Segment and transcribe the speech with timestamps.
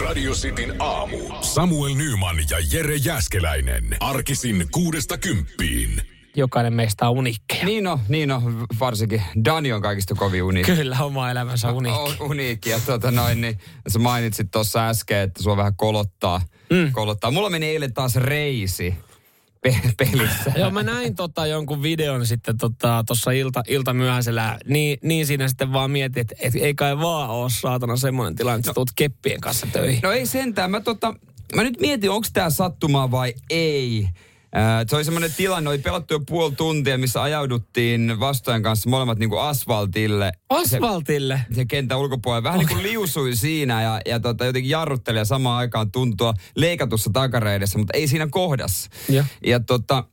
[0.00, 1.18] Radio Cityn aamu.
[1.40, 3.96] Samuel Nyman ja Jere Jäskeläinen.
[4.00, 6.02] Arkisin kuudesta kymppiin.
[6.36, 7.64] Jokainen meistä on uniikkeja.
[7.64, 10.72] Niin on, niin on, varsinkin Dani on kaikista kovin uniikki.
[10.76, 12.00] Kyllä, oma elämänsä uniikki.
[12.00, 13.58] On uniikki ja tuota noin, niin
[13.88, 16.40] sä mainitsit tuossa äsken, että sua vähän kolottaa.
[16.70, 16.92] Mm.
[16.92, 17.30] kolottaa.
[17.30, 18.94] Mulla meni eilen taas reisi
[19.62, 20.52] pe- pelissä.
[20.60, 24.58] Joo, mä näin tota jonkun videon sitten tuossa tota, ilta, ilta myöhäisellä.
[24.66, 28.58] Niin, niin siinä sitten vaan mietin, että et, ei kai vaan ole saatana semmoinen tilanne,
[28.58, 30.00] että no, sä tulet keppien kanssa töihin.
[30.02, 30.70] No ei sentään.
[30.70, 31.14] Mä, tota,
[31.54, 34.08] mä nyt mietin, onko tämä sattumaa vai ei.
[34.86, 39.30] Se oli semmoinen tilanne, oli pelattu jo puoli tuntia, missä ajauduttiin vastojen kanssa molemmat niin
[39.30, 40.32] kuin asfaltille.
[40.48, 41.40] Asfaltille?
[41.48, 42.42] Se, se kentän ulkopuolella.
[42.42, 42.66] Vähän okay.
[42.66, 47.78] niin kuin liusui siinä ja, ja tota, jotenkin jarrutteli ja samaan aikaan tuntua leikatussa takareidessä,
[47.78, 48.90] mutta ei siinä kohdassa.
[49.08, 50.04] Ja, ja tota,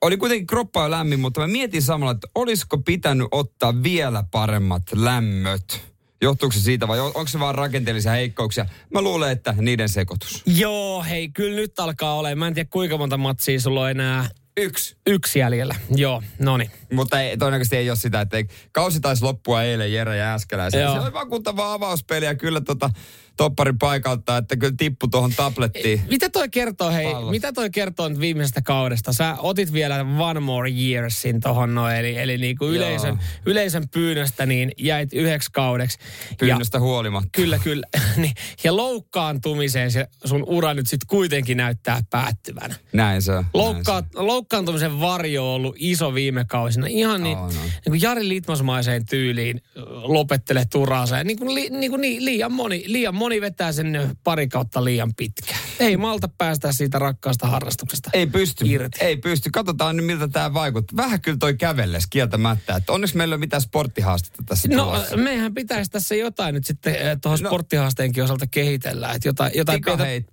[0.00, 5.93] oli kuitenkin kroppa lämmin, mutta mä mietin samalla, että olisiko pitänyt ottaa vielä paremmat lämmöt
[6.24, 8.66] Johtuuko se siitä vai onko se vaan rakenteellisia heikkouksia?
[8.92, 10.42] Mä luulen, että niiden sekoitus.
[10.46, 12.38] Joo, hei, kyllä nyt alkaa olemaan.
[12.38, 14.28] Mä en tiedä kuinka monta matsia sulla on enää.
[14.56, 14.96] Yksi.
[15.06, 16.70] Yksi jäljellä, joo, no niin.
[16.92, 20.92] Mutta ei, todennäköisesti ei ole sitä, että ei, kausi taisi loppua eilen Jere ja Äskeläisen.
[20.92, 22.90] Se oli vakuuttava avauspeli ja kyllä tota,
[23.36, 26.02] topparin paikalta, että kyllä tippu tuohon tablettiin.
[26.10, 27.30] Mitä toi kertoo, hei, Pallos.
[27.30, 29.12] mitä toi kertoo nyt viimeisestä kaudesta?
[29.12, 34.72] Sä otit vielä one more yearsin tohon noin, eli, eli niinku yleisön, yleisön pyynnöstä niin
[34.78, 35.98] jäit yhdeksi kaudeksi.
[36.38, 37.28] Pyynnöstä ja, huolimatta.
[37.32, 37.86] Kyllä, kyllä.
[38.16, 42.74] Niin, ja loukkaantumiseen se sun ura nyt sitten kuitenkin näyttää päättyvän.
[42.92, 43.44] Näin se on.
[43.54, 44.18] Loukka, näin se.
[44.20, 46.86] Loukkaantumisen varjo on ollut iso viime kausina.
[46.86, 47.60] Ihan niin, oh, no.
[47.60, 49.60] niin kuin Jari Litmasmaiseen tyyliin
[50.02, 51.24] lopettele turaansa.
[51.24, 54.84] Niin kuin, li, niin kuin niin, liian moni, liian moni moni vetää sen pari kautta
[54.84, 55.60] liian pitkään.
[55.80, 58.64] Ei malta päästä siitä rakkaasta harrastuksesta Ei pysty.
[58.66, 58.98] Irti.
[59.04, 59.50] Ei pysty.
[59.50, 60.96] Katsotaan nyt, miltä tämä vaikuttaa.
[60.96, 62.76] Vähän kyllä toi kävelles kieltämättä.
[62.76, 65.16] Että onneksi meillä ei ole mitään sporttihaastetta tässä No, tulossa.
[65.16, 67.48] mehän pitäisi tässä jotain nyt sitten eh, tuohon no.
[67.48, 69.12] sporttihaasteenkin osalta kehitellä.
[69.12, 69.82] Että jotain, jotain,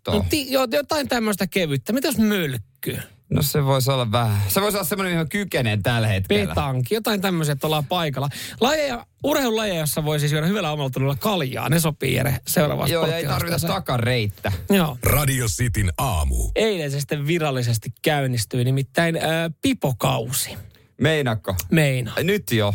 [0.08, 1.94] no, ti, jotain tämmöistä kevyttä.
[1.94, 2.98] Mitäs mölkky?
[3.32, 4.42] No se voisi olla vähän.
[4.48, 6.48] Se voisi olla semmoinen, mihin kykenee tällä hetkellä.
[6.48, 8.30] Petanki, jotain tämmöisiä, että ollaan paikalla.
[8.62, 11.70] Lajeja, urheilulajeja, jossa voi siis syödä hyvällä omaltunnolla kaljaa.
[11.70, 14.52] Ne sopii Jere seuraavaan Joo, ei tarvita takareittä.
[14.70, 14.98] Joo.
[15.04, 16.52] Radio Cityn aamu.
[16.56, 19.24] Eilen se sitten virallisesti käynnistyi, nimittäin äh,
[19.62, 20.58] pipokausi.
[21.02, 21.56] Meinakko?
[21.72, 22.14] Meina.
[22.24, 22.74] Nyt jo.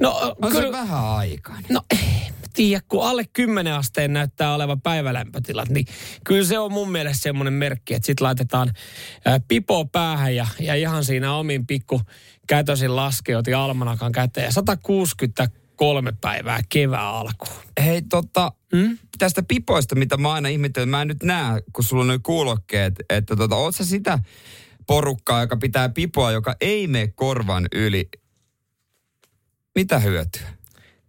[0.00, 1.58] No, on kyllä, se vähän aikaa.
[1.68, 5.86] No ei tiedä, kun alle 10 asteen näyttää olevan päivälämpötilat, niin
[6.24, 8.72] kyllä se on mun mielestä semmoinen merkki, että sitten laitetaan
[9.48, 12.00] pipo päähän ja, ja ihan siinä omin pikku
[12.46, 14.52] kätösin laskeoti almanakan käteen.
[14.52, 17.62] 163 päivää kevää alkuun.
[17.84, 18.98] Hei tota, hmm?
[19.18, 23.36] tästä pipoista, mitä mä aina ihmettelen, mä en nyt näe, kun sulla on kuulokkeet, että
[23.36, 24.18] tota, oot sä sitä
[24.86, 28.08] porukkaa, joka pitää pipoa, joka ei mene korvan yli.
[29.74, 30.46] Mitä hyötyä?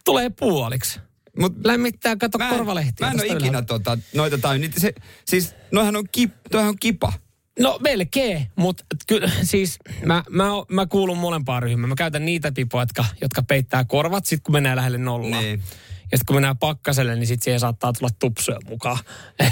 [0.06, 1.07] Tulee puoliksi.
[1.40, 3.08] Mut Lämmittää, kato mä korvalehtiä.
[3.08, 4.94] Mä en ole ikinä tota, noita tai niitä, se,
[5.26, 7.14] siis noihän on, kip, on kipa.
[7.60, 11.90] No melkein, mutta kyllä siis mä, mä, mä kuulun molempaan ryhmään.
[11.90, 15.42] Mä käytän niitä tipoja, jotka, jotka peittää korvat sit kun mennään lähelle nollaa.
[15.42, 15.64] Niin.
[16.12, 18.98] Ja sitten kun mennään pakkaselle, niin sitten siihen saattaa tulla tupsuja mukaan.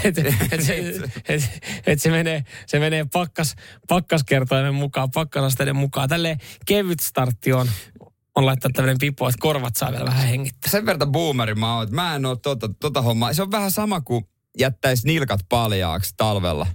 [0.03, 0.21] että
[0.51, 0.93] et, se,
[1.29, 3.55] et, et se menee, se menee pakkas,
[3.87, 6.09] pakkaskertoimen mukaan, pakkasasteiden mukaan.
[6.09, 7.67] Tälleen kevyt startti on,
[8.35, 10.71] on laittaa tämmöinen pipo, että korvat saa vielä vähän hengittää.
[10.71, 13.33] Sen verran boomeri mä oon, että mä en oo tota, tota hommaa.
[13.33, 14.25] Se on vähän sama kuin
[14.57, 16.67] jättäisi nilkat paljaaksi talvella.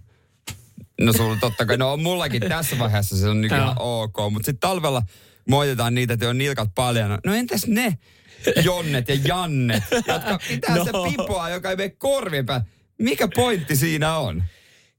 [1.01, 5.03] No sulla totta kai, no mullakin tässä vaiheessa se on nykyään ok, mutta sitten talvella
[5.49, 7.19] moitetaan niitä, että on nilkat paljana.
[7.27, 7.99] No entäs ne
[8.65, 10.85] Jonnet ja Jannet, jotka pitää no.
[10.85, 12.67] se pipoa, joka ei mene korvien päälle.
[12.99, 14.45] Mikä pointti siinä on?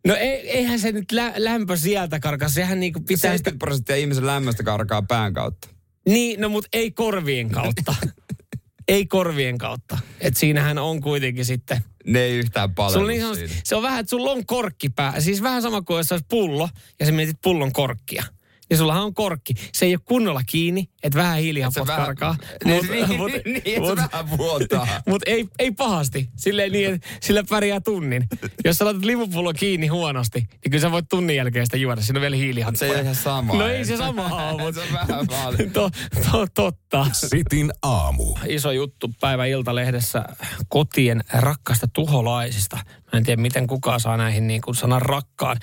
[0.07, 3.31] No ei, eihän se nyt lä- lämpö sieltä karkaa, sehän niinku pitää...
[3.31, 5.67] 70 prosenttia ihmisen lämmöstä karkaa pään kautta.
[6.05, 7.95] Niin, no mutta ei korvien kautta.
[8.87, 9.97] ei korvien kautta.
[10.19, 11.81] Et siinähän on kuitenkin sitten...
[12.05, 15.21] Ne ei yhtään paljon niin Se on vähän, että sulla on korkki pää.
[15.21, 16.69] Siis vähän sama kuin jos olisi pullo
[16.99, 18.23] ja sä mietit pullon korkkia
[18.71, 19.53] ja sullahan on korkki.
[19.73, 22.35] Se ei ole kunnolla kiinni, että vähän hiilihapot karkaa.
[22.65, 23.31] Niin, niin, mut,
[23.65, 24.87] niin, mut, vähän vuotaa.
[25.09, 26.29] Mutta ei, ei pahasti.
[26.35, 28.27] Silleen niin, että sillä pärjää tunnin.
[28.65, 32.01] Jos sä laitat limupullon kiinni huonosti, niin kyllä sä voit tunnin jälkeen sitä juoda.
[32.01, 32.91] Siinä on vielä hiilihappoja.
[32.91, 33.53] Se ei ihan sama.
[33.53, 34.73] No ei se sama ole.
[34.73, 35.71] se on vähän paljon.
[35.71, 35.89] to,
[36.31, 37.07] to, totta.
[37.13, 38.35] Sitin aamu.
[38.47, 40.25] Iso juttu päivä Iltalehdessä
[40.67, 42.77] kotien rakkasta tuholaisista.
[43.13, 45.57] En tiedä, miten kukaan saa näihin niin kuin sanan rakkaan.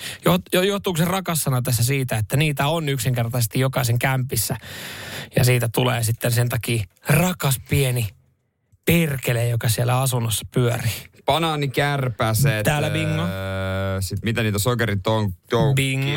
[0.52, 4.56] Johtuuko se rakas sana tässä siitä, että niitä on yksinkertaisesti jokaisen kämpissä.
[5.36, 8.08] Ja siitä tulee sitten sen takia rakas pieni
[8.84, 11.08] perkele, joka siellä asunnossa pyörii.
[11.26, 12.64] Banaanikärpäset.
[12.64, 13.22] Täällä bingo.
[13.22, 13.28] Äh,
[14.00, 15.58] sitten mitä niitä sokeritonkia.
[15.74, 16.10] Bingo.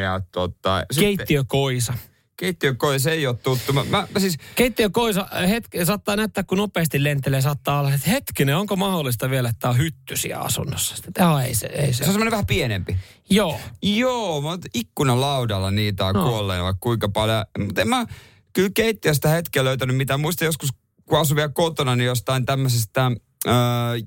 [0.00, 1.94] Ja tota, Keittiökoisa.
[2.40, 3.72] Keittiökoisa ei ole tuttu.
[3.72, 4.36] Mä, mä, mä siis...
[4.54, 9.60] Keittiökoisa hetki, saattaa näyttää, kun nopeasti lentelee, saattaa olla, että hetkinen, onko mahdollista vielä, että
[9.60, 10.96] tämä on hyttysiä asunnossa?
[11.14, 11.96] Tämä ei se, ei se.
[11.96, 12.96] Se on semmoinen vähän pienempi.
[13.30, 13.60] Joo.
[13.82, 16.28] Joo, mä ikkunan laudalla niitä on no.
[16.28, 17.44] kuolleen vaikka kuinka paljon.
[17.58, 18.06] Mutta en mä
[18.52, 20.20] kyllä keittiöstä hetkeä löytänyt mitään.
[20.20, 20.70] Muista joskus,
[21.04, 23.10] kun asun vielä kotona, niin jostain tämmöisestä
[23.46, 23.52] öö,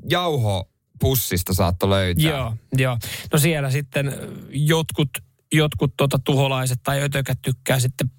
[0.10, 0.70] jauho
[1.00, 2.30] pussista saattoi löytää.
[2.30, 2.98] Joo, joo.
[3.34, 4.14] No siellä sitten
[4.50, 5.10] jotkut
[5.54, 8.12] jotkut tota, tuholaiset tai ötökät tykkää sitten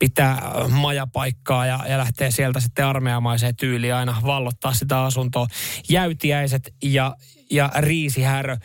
[0.00, 5.46] pitää majapaikkaa ja, ja lähtee sieltä sitten armeijamaiseen tyyliin aina vallottaa sitä asuntoa.
[5.88, 7.16] Jäytiäiset ja,
[7.50, 8.56] ja riisihärö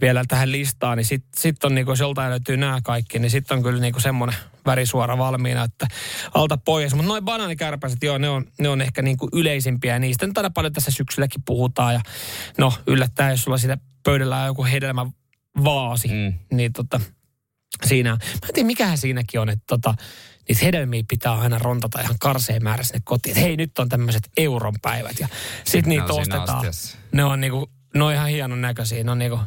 [0.00, 3.56] vielä tähän listaan, niin sitten sit on niinku, jos joltain löytyy nämä kaikki, niin sitten
[3.56, 5.86] on kyllä niinku semmoinen värisuora valmiina, että
[6.34, 6.94] alta pois.
[6.94, 10.50] Mutta noin banaanikärpäset, joo, ne on, ne on ehkä niinku yleisimpiä ja niistä nyt aina
[10.50, 11.94] paljon tässä syksylläkin puhutaan.
[11.94, 12.00] Ja
[12.58, 15.06] no yllättäen, jos sulla sitä pöydällä on joku hedelmä
[15.64, 16.34] vaasi, mm.
[16.52, 17.00] niin tota,
[17.86, 18.16] siinä, mä
[18.48, 19.94] en tiedä mikähän siinäkin on, että tota,
[20.48, 23.30] niitä hedelmiä pitää aina rontata ihan karseen määrä sinne kotiin.
[23.30, 25.28] Että hei, nyt on tämmöiset euron päivät ja
[25.64, 26.64] sitten niitä ostetaan.
[27.12, 29.04] Ne on niinku, ne on ihan hienon näköisiä.
[29.04, 29.40] Ne on niinku,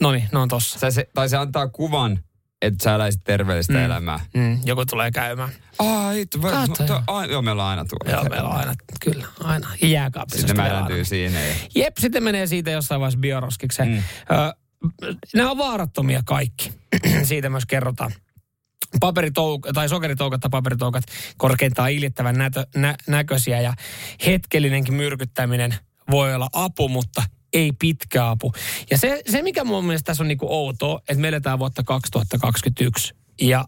[0.00, 0.80] no niin, ne on tossa.
[0.80, 2.18] Tai se, tai se antaa kuvan,
[2.62, 3.78] että sä eläisit terveellistä mm.
[3.78, 4.20] elämää.
[4.34, 5.50] Mm, joku tulee käymään.
[5.78, 8.20] Ai, to, to, to, a, joo, meillä on aina tuolla.
[8.20, 9.68] Joo, meillä on aina, kyllä, aina.
[9.82, 10.38] Jääkaapissa.
[10.38, 11.40] Sitten määräntyy siinä.
[11.40, 11.54] Ja...
[11.74, 13.88] Jep, sitten menee siitä jossain vaiheessa bioroskikseen.
[13.88, 13.96] Mm.
[13.96, 14.54] Ö,
[15.34, 16.72] nämä on vaarattomia kaikki.
[17.22, 18.12] Siitä myös kerrotaan
[19.04, 21.04] paperitouk- tai sokeritoukat tai paperitoukat
[21.36, 23.74] korkeintaan iljettävän nätö, nä, näköisiä ja
[24.26, 25.74] hetkellinenkin myrkyttäminen
[26.10, 27.22] voi olla apu, mutta
[27.52, 28.52] ei pitkä apu.
[28.90, 33.14] Ja se, se mikä mun mielestä tässä on niinku outoa, että me eletään vuotta 2021
[33.40, 33.64] ja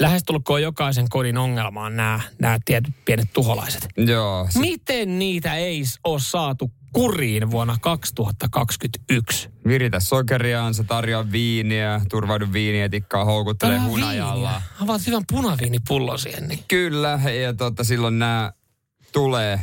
[0.00, 3.88] lähestulkoon jokaisen kodin ongelma on nämä, nämä tietyt pienet tuholaiset.
[3.96, 4.46] Joo.
[4.50, 4.58] Se...
[4.58, 9.48] Miten niitä ei ole saatu kuriin vuonna 2021.
[9.66, 14.62] Viritä sokeriaan, tarjoaa viiniä, turvaudu viiniä, tikkaa houkuttelee Tää hunajalla.
[14.80, 16.48] Avaat hyvän punaviinipullo siihen.
[16.48, 16.64] Niin.
[16.68, 18.52] Kyllä, ja tota, silloin nämä
[19.12, 19.60] tulee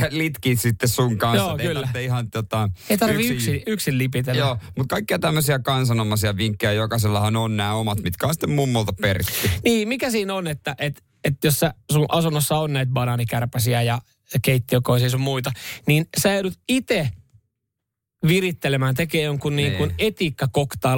[0.00, 1.46] ja litkit sitten sun kanssa.
[1.46, 1.88] Joo, kyllä.
[1.94, 4.38] Ei ihan tota, Ei tarvi yksin, yksin, yksin lipitellä.
[4.38, 9.32] Joo, mutta kaikkia tämmöisiä kansanomaisia vinkkejä, jokaisellahan on nämä omat, mitkä on sitten mummolta peritty.
[9.64, 14.00] Niin, mikä siinä on, että et, et jos sä, sun asunnossa on näitä banaanikärpäsiä ja
[14.42, 15.52] keittiökoisia sun muita,
[15.86, 17.10] niin sä joudut itse
[18.28, 19.96] virittelemään, tekee jonkun niin kuin niin.
[19.98, 20.48] etiikka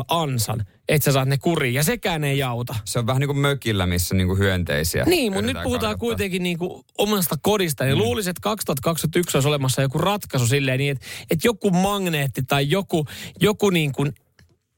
[0.09, 1.75] ansan, että sä saat ne kuriin.
[1.75, 2.75] Ja sekään ei auta.
[2.85, 5.05] Se on vähän niin kuin mökillä, missä niin kuin hyönteisiä.
[5.05, 5.97] Niin, mutta nyt puhutaan karkottaa.
[5.97, 7.85] kuitenkin niin kuin omasta kodista.
[7.85, 8.03] Niin mm.
[8.03, 13.07] luulisin, että 2021 olisi olemassa joku ratkaisu silleen niin, että, että joku magneetti tai joku,
[13.41, 14.13] joku niin kuin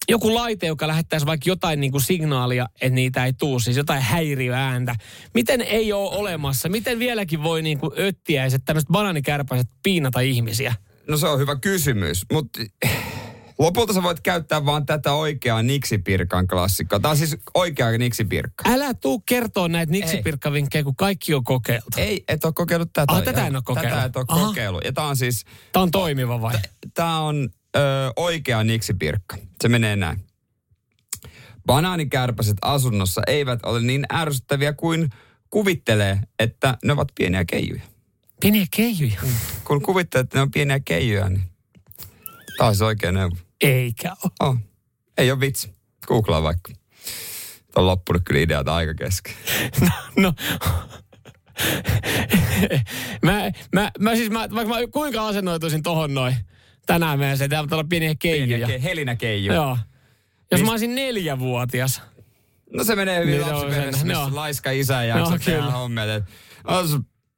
[0.08, 4.02] joku laite, joka lähettäisi vaikka jotain niin kuin signaalia, että niitä ei tuu, siis jotain
[4.02, 4.94] häiriöääntä.
[5.34, 6.69] Miten ei ole olemassa?
[6.69, 10.75] Miten vieläkin voi niin kuin öttiäiset, tämmöiset bananikärpäiset piinata ihmisiä?
[11.08, 12.60] No se on hyvä kysymys, mutta
[13.58, 17.00] lopulta sä voit käyttää vaan tätä oikeaa Nixipirkan klassikkoa.
[17.00, 18.70] Tämä on siis oikea Nixipirkka.
[18.70, 21.87] Älä tuu kertoa näitä Nixipirkkavinkkejä, kun kaikki on kokeiltu.
[21.96, 23.14] Ei, et ole kokeillut tätä.
[23.14, 23.94] Ah, tätä en ole kokeillut.
[23.94, 24.46] Tätä et ole Aha.
[24.46, 24.84] kokeillut.
[24.84, 25.44] Ja tämä on siis...
[25.72, 26.54] Tämä on toimiva vai?
[26.94, 27.80] Tämä on ö,
[28.16, 29.36] oikea Nixipirkka.
[29.62, 30.24] Se menee näin.
[31.66, 35.10] Banaanikärpäset asunnossa eivät ole niin ärsyttäviä kuin
[35.50, 37.82] kuvittelee, että ne ovat pieniä keijuja.
[38.40, 39.20] Pieniä keijuja?
[39.22, 39.32] Mm.
[39.64, 41.42] Kun kuvittelee, että ne on pieniä keijuja, niin
[42.58, 43.36] taas oikein neuvo.
[43.60, 44.32] Eikä ole.
[44.40, 44.56] Oh.
[45.18, 45.72] Ei ole vitsi.
[46.06, 46.72] Googlaa vaikka.
[46.72, 49.34] Tämä on loppunut kyllä ideat aika kesken.
[49.80, 50.34] No, no.
[53.22, 56.36] mä, mä, mä, siis mä, vaikka mä kuinka asennoituisin tohon noin
[56.88, 58.58] tänään meidän se, täällä on pieniä keijuja.
[58.58, 59.52] Pieniä ke, helinä keiju.
[59.52, 59.78] Joo.
[60.52, 62.02] Jos mä olisin neljävuotias.
[62.73, 66.04] No se menee hyvin niin lapsiperheessä, missä laiska isä ja jaksa tehdä hommia.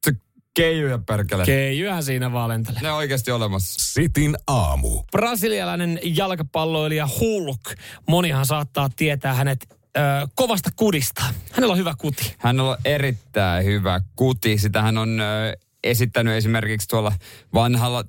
[0.06, 0.12] Se
[0.54, 1.44] keijuja perkele.
[1.44, 2.82] Keijuja siinä valentelee.
[2.82, 3.92] Ne on oikeasti olemassa.
[3.92, 5.02] Sitin aamu.
[5.12, 7.60] Brasilialainen jalkapalloilija Hulk.
[8.08, 10.00] Monihan saattaa tietää hänet ö,
[10.34, 11.22] kovasta kudista.
[11.52, 12.34] Hänellä on hyvä kuti.
[12.38, 14.58] Hänellä on erittäin hyvä kuti.
[14.58, 17.12] Sitä hän on ö, esittänyt esimerkiksi tuolla
[17.54, 18.04] vanhalla,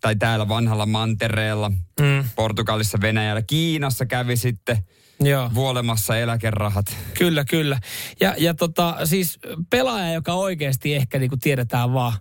[0.00, 1.68] tai täällä vanhalla mantereella,
[2.00, 2.24] mm.
[2.36, 4.78] Portugalissa, Venäjällä, Kiinassa kävi sitten
[5.20, 5.50] Joo.
[5.54, 6.96] vuolemassa eläkerahat.
[7.18, 7.80] Kyllä, kyllä.
[8.20, 9.38] Ja, ja tota, siis
[9.70, 12.12] pelaaja, joka oikeasti ehkä niin kuin tiedetään vaan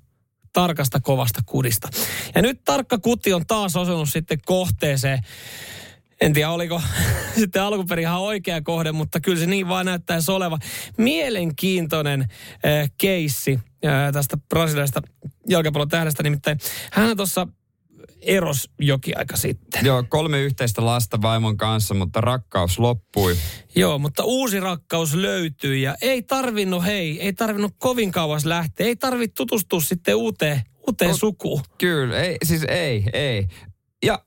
[0.54, 1.90] tarkasta kovasta kudista.
[2.36, 5.20] Ja nyt tarkka kuti on taas osunut sitten kohteeseen.
[6.22, 6.82] En tiedä, oliko
[7.40, 10.58] sitten alkuperin ihan oikea kohde, mutta kyllä se niin vaan näyttäisi oleva.
[10.98, 15.02] Mielenkiintoinen äh, keissi äh, tästä brasilialaisesta
[15.50, 16.24] jalkapallon tähdestä.
[16.24, 16.58] Nimittäin
[16.92, 17.48] hän tuossa
[18.22, 19.86] eros joki aika sitten.
[19.86, 23.38] Joo, kolme yhteistä lasta vaimon kanssa, mutta rakkaus loppui.
[23.76, 28.88] Joo, mutta uusi rakkaus löytyi ja ei tarvinnut, hei, ei tarvinnut kovin kauas lähteä.
[28.88, 31.62] Ei tarvitse tutustua sitten uuteen, uuteen no, sukuun.
[31.78, 33.48] Kyllä, ei, siis ei, ei.
[34.06, 34.24] Ja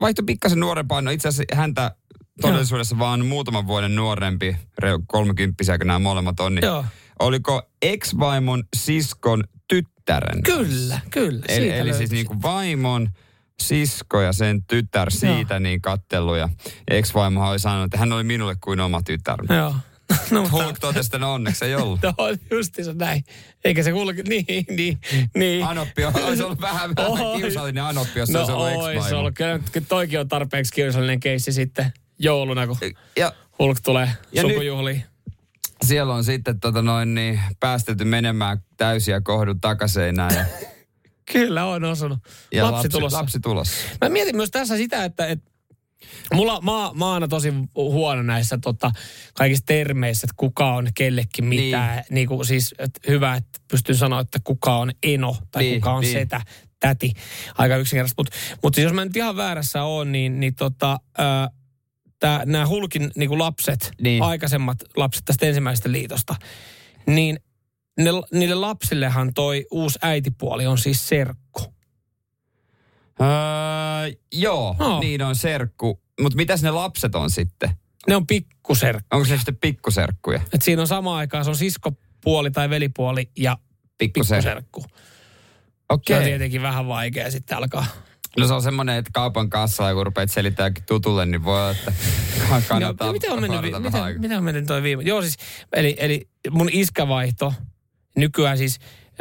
[0.00, 1.96] vaihtoi pikkasen nuorempaan, no itse asiassa häntä
[2.40, 3.00] todellisuudessa Joo.
[3.00, 4.56] vaan muutaman vuoden nuorempi,
[5.06, 6.84] kolmekymppisiä, kun nämä molemmat on, niin Joo
[7.20, 10.42] oliko ex-vaimon siskon tyttären.
[10.42, 11.44] Kyllä, kyllä.
[11.48, 13.08] Eli, eli siis niin kuin vaimon
[13.62, 15.58] sisko ja sen tytär siitä Joo.
[15.58, 16.34] niin kattelu.
[16.34, 16.48] Ja
[16.90, 19.38] ex-vaimohan oli sanonut, että hän oli minulle kuin oma tytär.
[19.48, 19.74] Joo.
[20.30, 20.64] No, mutta...
[20.64, 22.00] Hulk totesi, että no onneksi ei ollut.
[22.04, 22.14] no
[22.50, 23.24] justiinsa näin.
[23.64, 24.98] Eikä se Hulk, niin, niin,
[25.34, 25.64] niin.
[25.64, 29.34] Anoppi on, olisi ollut vähän, vähän kiusallinen Anoppi, jos no, se olisi ollut ex ollut.
[29.34, 32.76] Kyllä, toikin on tarpeeksi kiusallinen keissi sitten jouluna, kun
[33.16, 34.96] ja, Hulk tulee ja sukujuhliin.
[34.96, 35.10] Nyt,
[35.84, 40.34] siellä on sitten tota noin, niin, päästetty menemään täysiä kohdun takaseinään.
[40.34, 40.44] Ja
[41.32, 42.18] Kyllä on osunut.
[42.52, 43.18] Ja lapsi, lapsi tulossa.
[43.18, 43.76] Lapsi tulossa.
[44.00, 45.49] Mä mietin myös tässä sitä, että, että
[46.34, 48.90] Mulla, mä, mä oon tosi huono näissä tota,
[49.34, 51.96] kaikissa termeissä, että kuka on kellekin mitään.
[51.96, 52.04] Niin.
[52.10, 55.92] Niin kuin, siis että hyvä, että pystyn sanoa, että kuka on eno tai niin, kuka
[55.92, 56.12] on niin.
[56.12, 56.40] setä,
[56.80, 57.12] täti.
[57.58, 58.22] Aika yksinkertaisesti.
[58.22, 61.00] Mutta mut siis jos mä nyt ihan väärässä oon, niin, niin tota,
[62.46, 64.22] nämä Hulkin niin lapset, niin.
[64.22, 66.34] aikaisemmat lapset tästä ensimmäisestä liitosta,
[67.06, 67.40] niin
[67.98, 71.39] ne, niille lapsillehan toi uusi äitipuoli on siis serkku.
[73.20, 75.00] Öö, joo, no.
[75.00, 76.00] niin on serkku.
[76.20, 77.70] Mutta mitäs ne lapset on sitten?
[78.08, 79.16] Ne on pikkuserkku.
[79.16, 80.40] Onko se sitten pikkuserkkuja?
[80.52, 83.58] Et siinä on samaan aikaan, se on siskopuoli tai velipuoli ja
[83.98, 84.80] pikkuserkku.
[84.80, 84.94] Okei.
[85.88, 86.16] Okay.
[86.16, 87.86] Se on tietenkin vähän vaikea sitten alkaa.
[88.38, 91.92] No se on semmoinen, että kaupan kassalla, kun rupeat selittämään tutulle, niin voi olla, että
[92.68, 95.02] kannattaa no, miten on mennyt, vi- miten, miten on mennyt toi viime?
[95.02, 95.36] Joo siis,
[95.72, 97.54] eli, eli mun iskävaihto,
[98.16, 98.78] nykyään siis,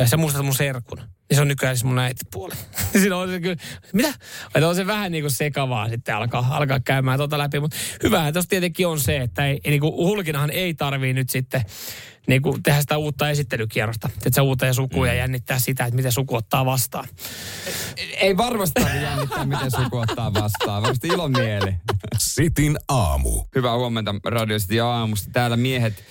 [0.08, 0.98] sä muistat mun serkun.
[0.98, 2.56] Niin se on nykyään siis mun äitipuoli.
[3.00, 3.56] Siinä on se kyllä,
[3.94, 4.14] mitä?
[4.56, 7.60] Että on se vähän niin kuin sekavaa sitten alkaa, alkaa käymään tota läpi.
[7.60, 11.62] Mutta hyvähän tuossa tietenkin on se, että ei, niin kuin Hulkinahan ei tarvii nyt sitten
[12.30, 14.10] niin kuin tehdä sitä uutta esittelykierrosta.
[14.14, 15.18] Että se uuteen sukuun ja mm.
[15.18, 17.08] jännittää sitä, että miten suku ottaa vastaan.
[18.18, 20.82] Ei varmasti jännittää, miten suku ottaa vastaan.
[20.82, 21.76] Varmasti ilon mieli.
[22.18, 23.44] Sitin aamu.
[23.56, 25.30] Hyvää huomenta Radio City aamusta.
[25.34, 26.04] Täällä miehet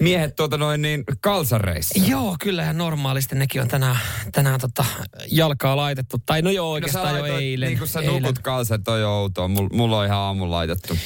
[0.00, 2.04] miehet tuota noin niin kalsareissa.
[2.06, 3.98] Joo, kyllähän normaalisti nekin on tänään,
[4.32, 4.84] tänään tota
[5.30, 6.16] jalkaa laitettu.
[6.26, 7.68] Tai no joo, no oikeastaan no, jo eilen.
[7.68, 8.22] Niin kuin sä eilen.
[8.22, 9.48] nukut kalsarit on jo outoa.
[9.48, 10.98] Mulla, mulla on ihan aamulla laitettu.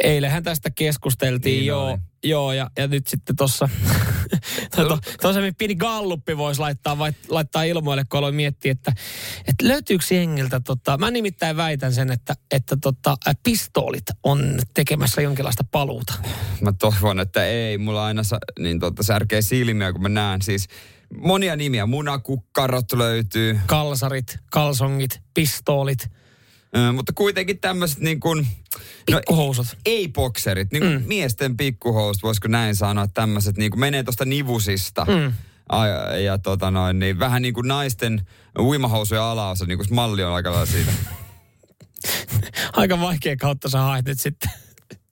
[0.00, 1.98] Eilenhän tästä keskusteltiin, niin joo.
[2.24, 3.68] Joo, ja, ja nyt sitten tuossa
[5.22, 8.92] tuossa pieni galluppi voisi laittaa, vai, laittaa ilmoille, kun aloin miettiä, että,
[9.48, 15.64] että löytyykö jengiltä, tota, mä nimittäin väitän sen, että, että tota, pistoolit on tekemässä jonkinlaista
[15.70, 16.14] paluuta.
[16.60, 17.78] Mä toivon, että ei.
[17.78, 20.68] Mulla aina sa, niin tota, särkee silmiä, kun mä näen siis
[21.16, 21.86] monia nimiä.
[21.86, 23.60] Munakukkarot löytyy.
[23.66, 26.08] Kalsarit, kalsongit, pistoolit–
[26.92, 28.46] mutta kuitenkin tämmöiset niin kuin...
[29.10, 29.66] No, pikkuhousut.
[29.86, 31.02] Ei bokserit, niin mm.
[31.06, 35.04] miesten pikkuhousut, voisiko näin sanoa, tämmöiset niin kuin menee tuosta nivusista.
[35.04, 35.32] Mm.
[35.72, 38.26] Ja, ja tota noin, niin vähän niin kuin naisten
[38.58, 40.92] uimahousujen alaosa, niin kuin malli on aika lailla siitä.
[42.72, 44.50] aika vaikea kautta sä haet nyt sitten.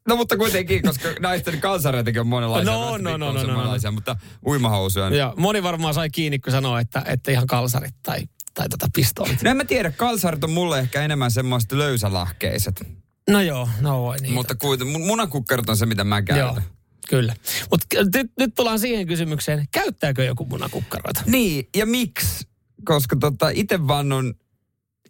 [0.09, 2.73] No mutta kuitenkin, koska naisten kalsareitakin on monenlaisia.
[2.73, 3.93] No, no, no, no, no, no.
[3.93, 5.17] Mutta uimahousuja.
[5.17, 8.23] Joo, moni varmaan sai kiinni, kun sanoo, että, että ihan kalsarit tai
[8.57, 9.43] tai tota pistoolit.
[9.43, 12.89] No en mä tiedä, kalsarit on mulle ehkä enemmän semmoista löysälahkeiset.
[13.31, 14.35] No joo, no voi niin.
[14.35, 16.47] Mutta kuitenkin, munakukkarit on se, mitä mä käytän.
[16.47, 16.63] Joo.
[17.09, 17.35] Kyllä.
[17.71, 21.23] Mutta nyt, nyt tullaan siihen kysymykseen, käyttääkö joku munakukkaroita?
[21.27, 22.49] Niin, ja miksi?
[22.85, 24.35] Koska tota, itse vannon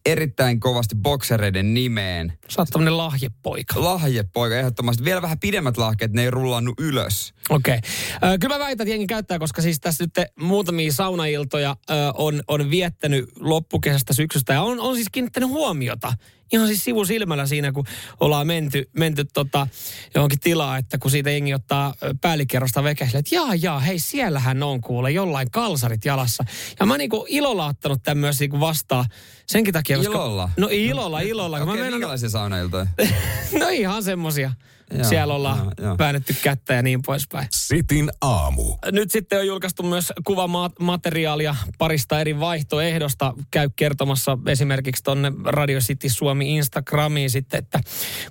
[0.06, 2.32] erittäin kovasti boksereiden nimeen.
[2.48, 3.84] Sä oot tämmönen lahjepoika.
[3.84, 5.04] Lahjepoika, ehdottomasti.
[5.04, 7.34] Vielä vähän pidemmät lahkeet, ne ei rullannut ylös.
[7.50, 7.78] Okei.
[7.78, 8.30] Okay.
[8.30, 12.42] Äh, kyllä mä väitän, että jengi käyttää, koska siis tässä nyt muutamia saunailtoja äh, on,
[12.48, 16.12] on viettänyt loppukesästä syksystä ja on, on siis kiinnittänyt huomiota
[16.52, 17.84] ihan siis sivusilmällä siinä, kun
[18.20, 19.66] ollaan menty, menty tota,
[20.14, 24.80] johonkin tilaa, että kun siitä jengi ottaa päällikerrosta vekäsille, että jaa, jaa, hei, siellähän on
[24.80, 26.44] kuule jollain kalsarit jalassa.
[26.80, 29.04] Ja mä niinku ilolla ottanut tämän myös niinku vastaan
[29.46, 30.12] senkin takia, koska...
[30.12, 30.50] Ilolla?
[30.56, 31.56] No ilolla, ilolla.
[31.56, 31.92] Okei, okay, menen...
[31.92, 32.86] minkälaisia saunailtoja?
[33.60, 34.52] no ihan semmosia.
[34.90, 35.98] Joo, Siellä ollaan joo, joo.
[35.98, 37.48] väännetty kättä ja niin poispäin.
[37.52, 38.76] Sitin aamu.
[38.92, 43.34] Nyt sitten on julkaistu myös kuvamateriaalia parista eri vaihtoehdosta.
[43.50, 47.80] Käy kertomassa esimerkiksi tonne Radio City Suomi Instagramiin sitten, että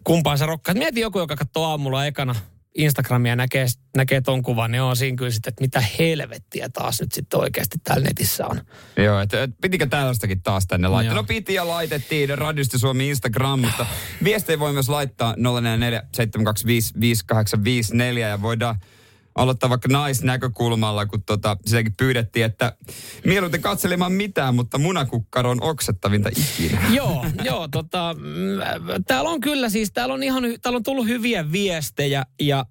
[0.04, 0.78] kumpaan sä rokkaat.
[0.78, 2.36] Mieti joku, joka katsoo aamulla ekana
[2.76, 3.68] Instagramia näkee,
[3.98, 7.78] näkee ton kuvan, niin on siinä kyllä sitten, että mitä helvettiä taas nyt sitten oikeasti
[7.84, 8.62] täällä netissä on.
[8.98, 11.16] Joo, että et, pitikö tällaistakin taas tänne laittaa?
[11.16, 13.86] No, no piti ja laitettiin Radiosti Suomi Instagram, mutta
[14.24, 18.76] viestejä voi myös laittaa 044 ja voidaan
[19.36, 22.74] aloittaa vaikka naisnäkökulmalla, kun tota, sitäkin pyydettiin, että
[23.26, 26.82] mieluiten katselemaan mitään, mutta munakukkaro on oksettavinta ikinä.
[26.94, 31.52] joo, joo, tota, mm, täällä on kyllä siis, täällä on ihan, täällä on tullut hyviä
[31.52, 32.66] viestejä ja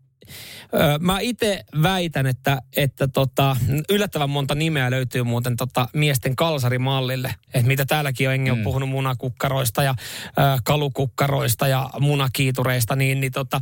[1.00, 3.56] mä itse väitän, että, että tota,
[3.90, 7.34] yllättävän monta nimeä löytyy muuten tota miesten kalsarimallille.
[7.54, 8.64] Että mitä täälläkin on, Enge on mm.
[8.64, 9.94] puhunut munakukkaroista ja
[10.28, 10.32] ö,
[10.64, 13.60] kalukukkaroista ja munakiitureista, niin, niin tota,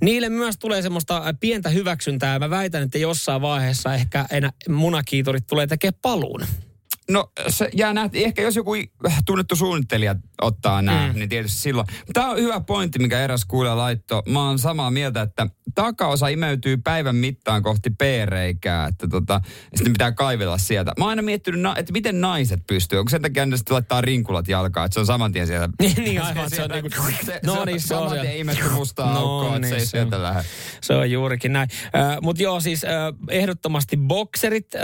[0.00, 2.38] niille myös tulee semmoista pientä hyväksyntää.
[2.38, 6.44] Mä väitän, että jossain vaiheessa ehkä enää munakiiturit tulee tekemään paluun.
[7.12, 8.24] No se jää nähty.
[8.24, 8.72] Ehkä jos joku
[9.26, 11.18] tunnettu suunnittelija ottaa nämä, mm.
[11.18, 11.86] niin tietysti silloin.
[12.12, 14.22] Tämä on hyvä pointti, mikä eräs kuulija laitto.
[14.28, 19.40] Mä oon samaa mieltä, että takaosa imeytyy päivän mittaan kohti P-reikää, että tota,
[19.74, 20.92] sitten pitää kaivella sieltä.
[20.98, 22.98] Mä oon aina miettinyt, että miten naiset pystyy.
[22.98, 25.68] Onko sen takia, että sitten laittaa rinkulat jalkaan, että se on saman tien siellä.
[25.82, 28.68] niin, niin aivan, se, on niin kuin, se, no niin, se on saman tien imetty
[28.68, 30.42] mustaa no, aukkoa, niin, että se ei sieltä lähde.
[30.80, 31.68] Se on juurikin näin.
[31.96, 32.90] Äh, Mutta joo, siis äh,
[33.28, 34.74] ehdottomasti bokserit.
[34.74, 34.82] Äh,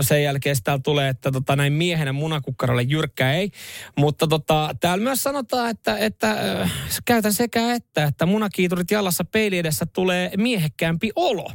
[0.00, 3.50] sen jälkeen täällä tulee, että tota, näin miehenä munakukkarolle jyrkkä ei.
[3.98, 6.30] Mutta tota, täällä myös sanotaan, että, että
[6.62, 6.72] äh,
[7.04, 11.50] käytän sekä että, että munakiiturit jalassa peili edessä tulee miehekkäämpi olo.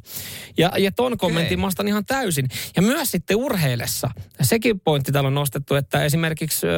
[0.57, 1.87] Ja, ja ton kommentin okay.
[1.87, 2.47] ihan täysin.
[2.75, 4.11] Ja myös sitten urheilessa.
[4.41, 6.73] Sekin pointti täällä on nostettu, että esimerkiksi äh,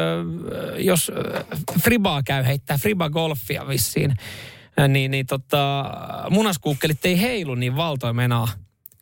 [0.78, 4.12] jos äh, Fribaa käy heittää, Friba golfia vissiin,
[4.80, 5.86] äh, niin, niin tota,
[6.30, 8.48] munaskuukkelit ei heilu niin valtoimenaa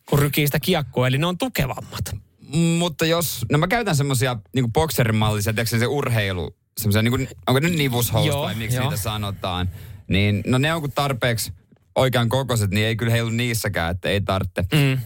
[0.10, 2.16] kun rykii sitä kiekkoa, eli ne on tukevammat
[2.58, 7.70] mutta jos, no mä käytän semmosia niinku bokserimallisia, tiedätkö se urheilu, semmoisia niinku, onko ne
[7.70, 8.84] nivushousuja vai miksi jo.
[8.84, 9.70] niitä sanotaan,
[10.08, 11.54] niin no ne on kun tarpeeksi
[11.96, 15.02] oikean kokoiset, niin ei kyllä heilu niissäkään, että ei tarvitse mm.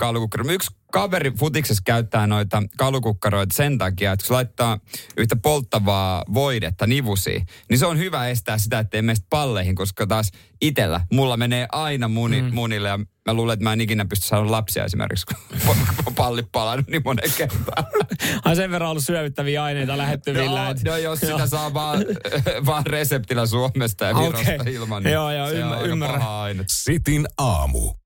[0.50, 4.80] Yksi kaveri futiksessa käyttää noita kalukukkaroita sen takia, että kun se laittaa
[5.18, 10.32] yhtä polttavaa voidetta nivusiin, niin se on hyvä estää sitä, ettei meistä palleihin, koska taas
[10.62, 12.54] itellä mulla menee aina muni, mm.
[12.54, 15.26] munille ja mä luulen, että mä en ikinä pysty saada lapsia esimerkiksi,
[15.66, 17.86] kun palli palannut niin monen kertaan.
[18.46, 20.74] Ai sen verran ollut syövyttäviä aineita lähettyvillä.
[20.74, 22.00] No, no jos sitä saa vaan,
[22.66, 24.74] vaan reseptillä Suomesta ja Virosta okay.
[24.74, 26.20] ilman, niin joo, joo, se ymmär, on ymmärrän.
[26.20, 26.64] paha aine.
[26.68, 28.03] Sitin aamu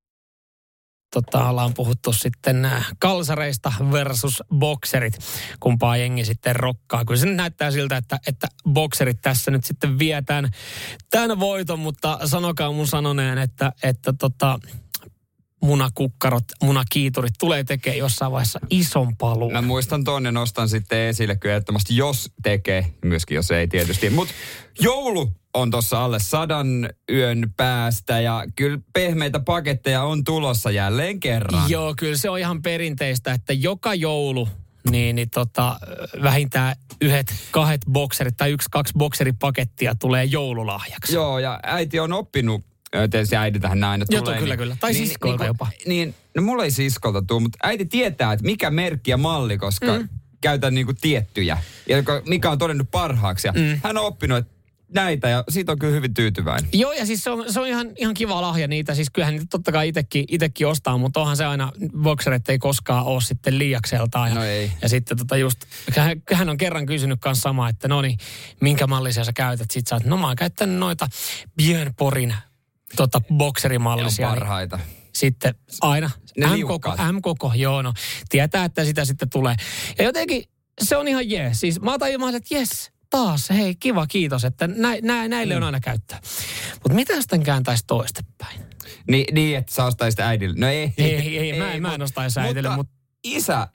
[1.13, 5.19] tota, ollaan puhuttu sitten äh, kalsareista versus bokserit.
[5.59, 7.05] Kumpaa jengi sitten rokkaa.
[7.05, 10.49] Kyllä se näyttää siltä, että, että bokserit tässä nyt sitten vietään
[11.09, 14.59] tämän voiton, mutta sanokaa mun sanoneen, että, että tota,
[15.61, 19.53] munakukkarot, munakiiturit tulee tekemään jossain vaiheessa ison paluun.
[19.53, 24.09] Mä muistan tonne, nostan sitten esille kyllä ehdottomasti, jos tekee, myöskin jos ei tietysti.
[24.09, 24.33] Mutta
[24.79, 31.69] joulu on tuossa alle sadan yön päästä ja kyllä pehmeitä paketteja on tulossa jälleen kerran.
[31.69, 34.49] Joo, kyllä se on ihan perinteistä, että joka joulu
[34.89, 35.79] niin, niin tota,
[36.23, 41.15] vähintään yhdet, kahdet bokserit tai yksi, kaksi bokseripakettia tulee joululahjaksi.
[41.15, 42.65] Joo, ja äiti on oppinut
[43.11, 44.39] tietysti äiti tähän näin Joo, tulee.
[44.39, 44.77] kyllä, niin, kyllä.
[44.79, 45.67] Tai niin, siskolta niin, jopa.
[45.85, 49.99] Niin, no mulla ei siskolta tule, mutta äiti tietää, että mikä merkki ja malli, koska
[49.99, 50.09] mm.
[50.41, 51.57] käytän niinku tiettyjä,
[51.89, 51.97] ja
[52.27, 53.47] mikä on todennut parhaaksi.
[53.47, 53.79] Ja mm.
[53.83, 54.57] Hän on oppinut, että
[54.93, 56.69] näitä ja siitä on kyllä hyvin tyytyväinen.
[56.73, 58.95] Joo ja siis se on, se on ihan, ihan kiva lahja niitä.
[58.95, 61.71] Siis kyllähän niitä totta kai itekin, itekin ostaa, mutta onhan se aina,
[62.01, 64.29] boxerit ei koskaan ole sitten liiakseltaan.
[64.29, 64.71] Ja, no ei.
[64.81, 65.59] ja sitten tota just,
[66.33, 68.17] hän, on kerran kysynyt kanssa sama, että no niin,
[68.61, 69.71] minkä mallisia sä käytät?
[69.71, 71.07] Sitten sä oot, no mä oon käyttänyt noita
[71.57, 72.35] Björn Porin
[72.95, 74.27] tota, bokserimallisia.
[74.27, 74.77] Ne on parhaita.
[74.77, 77.93] Niin sitten aina M-koko, M-koko, joo no.
[78.29, 79.55] Tietää, että sitä sitten tulee.
[79.97, 80.43] Ja jotenkin
[80.81, 81.59] se on ihan jees.
[81.59, 85.57] Siis mä otan ilman, että jes, taas, hei kiva, kiitos, että nä, nä, näille mm.
[85.57, 86.19] on aina käyttöä.
[86.73, 88.61] Mutta mitä sitten kääntäisi toistepäin?
[89.07, 90.55] Ni, niin, että sä ostaisit äidille.
[90.59, 90.93] No ei.
[90.97, 92.93] Ei, ei, ei, mä, en, mä en ostaisi äidille, mutta...
[92.93, 93.67] Mut isä...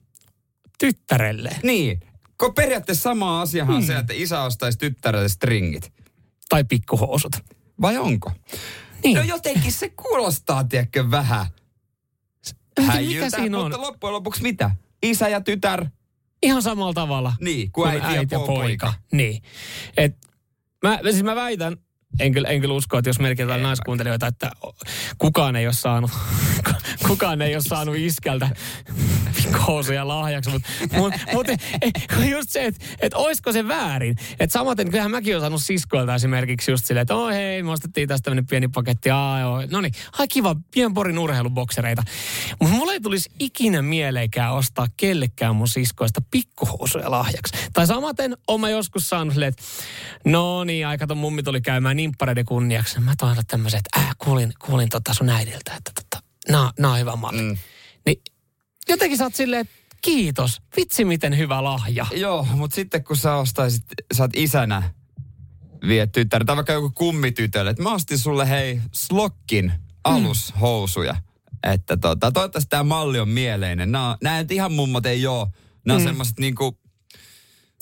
[0.79, 1.51] Tyttärelle.
[1.63, 2.01] Niin.
[2.41, 3.87] Kun periaatteessa sama asiahan hmm.
[3.87, 5.93] se, että isä ostaisi tyttärelle stringit.
[6.49, 7.33] Tai pikkuhousut.
[7.81, 8.33] Vai onko?
[9.05, 9.17] Niin.
[9.17, 11.47] No jotenkin se kuulostaa, tiedätkö, vähän
[12.87, 13.65] häijyltä, mikä siinä on?
[13.65, 14.71] mutta loppujen lopuksi mitä?
[15.03, 15.87] Isä ja tytär
[16.43, 17.33] Ihan samalla tavalla.
[17.41, 18.87] Niin, kuin, äiti, äiti ja, po- poika.
[18.87, 18.95] poika.
[19.13, 19.43] Niin.
[19.97, 20.17] Et
[20.83, 21.77] mä, siis mä väitän,
[22.21, 24.51] en kyllä, en kyllä usko, että jos melkein jotain naiskuuntelijoita, että
[25.19, 26.11] kukaan ei ole saanut,
[27.09, 28.49] kukaan ei ole saanut iskältä
[29.67, 30.51] housuja lahjaksi.
[30.51, 31.47] Mutta mut, mut,
[32.31, 34.17] just se, että et olisiko se väärin.
[34.41, 38.09] Että samaten, kyllähän mäkin olen saanut siskoilta esimerkiksi just silleen, että oh hei, me ostettiin
[38.09, 39.11] tästä tämmöinen pieni paketti.
[39.11, 39.63] Aa, joo.
[39.71, 42.03] No niin, hai kiva, pienporin urheiluboksereita.
[42.61, 47.55] Mutta mulle ei tulisi ikinä mieleenkään ostaa kellekään mun siskoista pikkuhousuja lahjaksi.
[47.73, 49.63] Tai samaten oma joskus saanut silleen, että
[50.25, 53.01] no niin, aika ton mummi tuli käymään nimppareiden kunniaksi.
[53.01, 56.99] Mä toin tämmöiset, että äh, kuulin, kuulin tota sun äidiltä, että tota, nää, nää on
[56.99, 57.43] hyvä malli.
[57.43, 57.57] Mm.
[58.07, 58.23] Niin
[58.89, 59.69] jotenkin sä oot silleen,
[60.03, 62.07] kiitos, vitsi miten hyvä lahja.
[62.15, 63.85] Joo, mutta sitten kun sä ostaisit,
[64.15, 64.91] sä oot isänä
[65.89, 69.73] vie tytär, tai vaikka joku kummitytölle, että mä ostin sulle hei slokkin
[70.05, 71.13] alushousuja.
[71.13, 71.73] Mm.
[71.73, 73.93] Että tota, toivottavasti tämä malli on mieleinen.
[73.93, 75.49] Nämä, nämä nyt ihan mummot ei ole.
[75.87, 76.03] Nämä mm.
[76.03, 76.79] on semmoiset niinku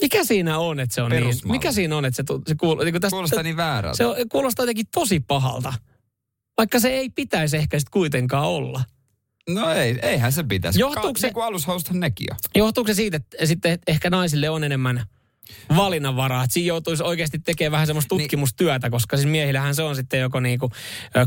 [0.01, 1.35] mikä siinä on, että se on niin?
[1.45, 2.83] Mikä siinä on, että se, se kuuluu...
[2.83, 3.97] Niin tästä, kuulostaa niin väärältä.
[3.97, 5.73] Se on, kuulostaa jotenkin tosi pahalta.
[6.57, 8.83] vaikka se ei pitäisi ehkä sitten kuitenkaan olla.
[9.49, 10.79] No ei, eihän se pitäisi.
[10.79, 12.37] Johtuuko se, niin kuin alushoustahan nekin on.
[12.55, 15.05] Johtuuko se siitä, että sitten ehkä naisille on enemmän
[15.75, 16.43] valinnanvaraa.
[16.43, 18.23] Että siinä joutuisi oikeasti tekemään vähän semmoista niin.
[18.23, 20.71] tutkimustyötä, niin, koska siis miehillähän se on sitten joko niinku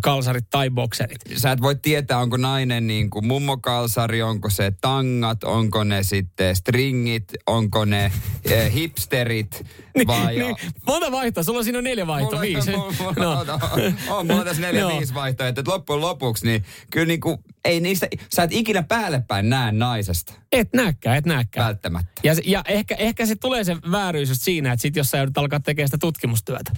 [0.02, 1.20] kalsarit tai bokserit.
[1.37, 7.32] Sä et voi tietää, onko nainen niinku mummokalsari, onko se tangat, onko ne sitten stringit,
[7.46, 9.66] onko ne äh, hipsterit.
[9.96, 10.56] Niin, vai niin,
[10.87, 11.42] monta vaihtoa?
[11.42, 12.70] Sulla on siinä neljä vaihtoa, viisi.
[12.70, 13.58] Mulla, mulla, no.
[13.72, 14.88] on, on, mulla on tässä neljä, no.
[14.88, 15.46] viisi vaihtoa.
[15.48, 20.32] Että loppujen lopuksi, niin kyllä niinku, ei niistä, sä et ikinä päälle päin näe naisesta.
[20.52, 21.66] Et näkään, et näkään.
[21.66, 22.12] Välttämättä.
[22.22, 23.76] Ja, ja ehkä, ehkä se tulee se
[24.14, 26.72] vääryys just siinä, että sit jos sä joudut alkaa tekemään sitä tutkimustyötä,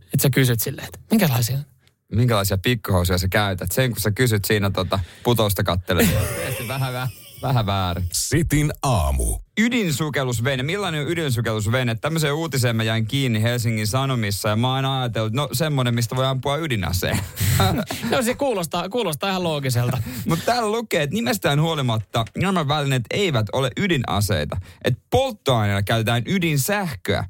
[0.00, 1.58] että sä kysyt silleen, että minkälaisia
[2.12, 3.72] Minkälaisia pikkuhousuja sä käytät?
[3.72, 6.08] Sen kun sä kysyt siinä tota, putousta kattelet,
[6.68, 7.08] vähän, vähän
[7.42, 8.04] vähän väärin.
[8.12, 9.38] Sitin aamu.
[9.60, 10.62] Ydinsukellusvene.
[10.62, 11.94] Millainen on ydinsukellusvene?
[11.94, 16.26] Tämmöiseen uutiseen mä jäin kiinni Helsingin Sanomissa ja mä oon ajatellut, no semmonen, mistä voi
[16.26, 17.18] ampua ydinaseen.
[18.10, 20.02] no se kuulostaa, kuulostaa ihan loogiselta.
[20.28, 24.56] Mutta täällä lukee, että nimestään huolimatta nämä välineet eivät ole ydinaseita.
[24.84, 27.24] Että polttoaineella käytetään ydinsähköä,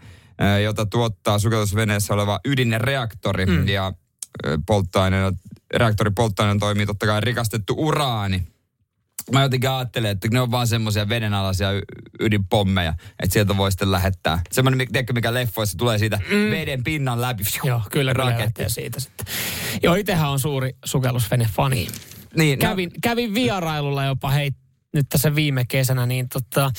[0.65, 3.47] jota tuottaa sukellusveneessä oleva ydinreaktori.
[3.47, 3.69] Mm.
[3.69, 3.93] Ja
[4.67, 5.33] polttoaineena,
[5.75, 8.47] reaktorin polttoaineena toimii totta kai rikastettu uraani
[9.33, 11.69] mä jotenkin ajattelen, että ne on vaan semmoisia vedenalaisia
[12.21, 14.41] ydinpommeja, että sieltä voi sitten lähettää.
[14.53, 16.51] Semmoinen, tiedätkö, mikä leffoissa tulee siitä mm.
[16.51, 17.43] veden pinnan läpi.
[17.65, 19.27] Joo, kyllä raketti siitä sitten.
[19.83, 21.89] Joo, itsehän on suuri sukellusvene-fani.
[22.37, 22.97] Niin, no- kävin, no.
[23.03, 24.51] kävin vierailulla jopa hei,
[24.95, 26.71] nyt tässä viime kesänä, niin tota,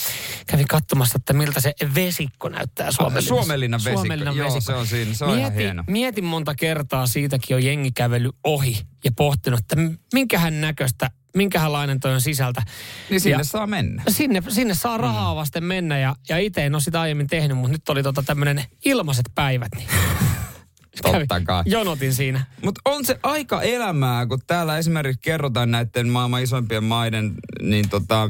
[0.48, 3.28] kävin katsomassa, että miltä se vesikko näyttää Suomenlinnassa.
[3.28, 4.62] Suomenlinnan vesikko, Suomenlinnan Joo, vesikko.
[4.62, 5.84] se on siinä, se on mietin, ihan hieno.
[5.88, 9.76] Mietin monta kertaa, siitäkin on jengi kävellyt ohi ja pohtinut, että
[10.14, 12.62] minkähän näköistä minkälainen toi on sisältä.
[13.10, 14.04] Niin sinne ja saa mennä.
[14.08, 15.02] Sinne, sinne saa mm.
[15.02, 18.24] rahaa vasten mennä ja, ja itse en ole sitä aiemmin tehnyt, mutta nyt oli tota
[18.24, 19.70] tämmöinen ilmaiset päivät.
[19.76, 19.88] Niin
[21.02, 21.63] Totta kai.
[21.65, 22.46] Jonotin siinä.
[22.63, 28.30] Mutta on se aika elämää, kun täällä esimerkiksi kerrotaan näiden maailman isompien maiden niin tota,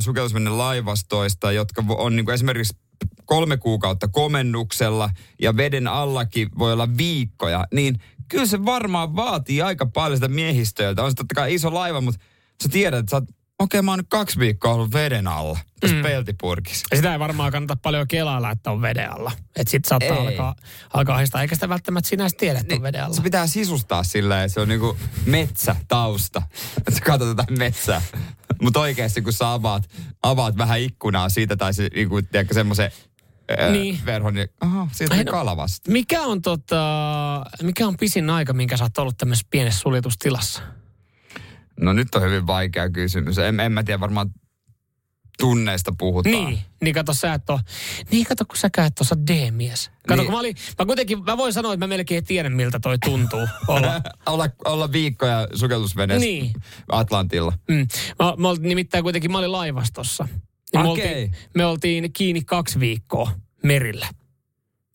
[0.00, 2.76] sukellusvenen laivastoista, jotka on niin kuin esimerkiksi
[3.24, 5.10] kolme kuukautta komennuksella
[5.42, 10.94] ja veden allakin voi olla viikkoja, niin kyllä se varmaan vaatii aika paljon sitä miehistöä.
[10.98, 12.20] On se totta kai iso laiva, mutta
[12.62, 13.24] sä tiedät, että sä oot
[13.58, 16.02] okei, mä oon nyt kaksi viikkoa ollut veden alla tässä mm.
[16.02, 16.86] peltipurkissa.
[16.90, 19.32] Ja sitä ei varmaan kannata paljon kelailla, että on veden alla.
[19.56, 20.26] Että sit saattaa ei.
[20.26, 20.54] alkaa,
[20.94, 23.16] alkaa haistaa, eikä sitä välttämättä sinä edes tiedä, että niin, on veden alla.
[23.16, 26.42] Se pitää sisustaa silleen, että se on niinku metsä tausta.
[26.78, 28.02] Että sä katsot tätä metsää.
[28.62, 29.90] Mutta oikeasti kun sä avaat,
[30.22, 32.90] avaat vähän ikkunaa siitä tai se, niinku, tiedätkö, semmoisen
[33.72, 33.98] niin.
[34.06, 35.90] verhon, niin aha, siitä on no, kalavasta.
[35.90, 36.82] Mikä on, tota,
[37.62, 40.62] mikä on pisin aika, minkä sä oot ollut tämmöisessä pienessä suljetustilassa?
[41.80, 43.38] No nyt on hyvin vaikea kysymys.
[43.38, 44.30] En, en mä tiedä, varmaan
[45.38, 46.34] tunneista puhutaan.
[46.34, 47.60] Niin, niin kato sä et ole,
[48.10, 49.90] niin kato kun sä käyt tuossa D-mies.
[50.08, 50.26] Kato niin.
[50.26, 53.48] kun mä olin, mä kuitenkin, mä voin sanoa, että mä melkein tiedän miltä toi tuntuu
[53.68, 54.00] olla.
[54.26, 56.52] olla, olla viikkoja sukellusveneessä niin.
[56.88, 57.52] Atlantilla.
[57.68, 57.86] Mm.
[58.18, 60.28] Mä, mä olin, nimittäin kuitenkin, mä olin laivastossa.
[60.74, 63.30] Niin me, oltiin, me oltiin kiinni kaksi viikkoa
[63.62, 64.06] merillä.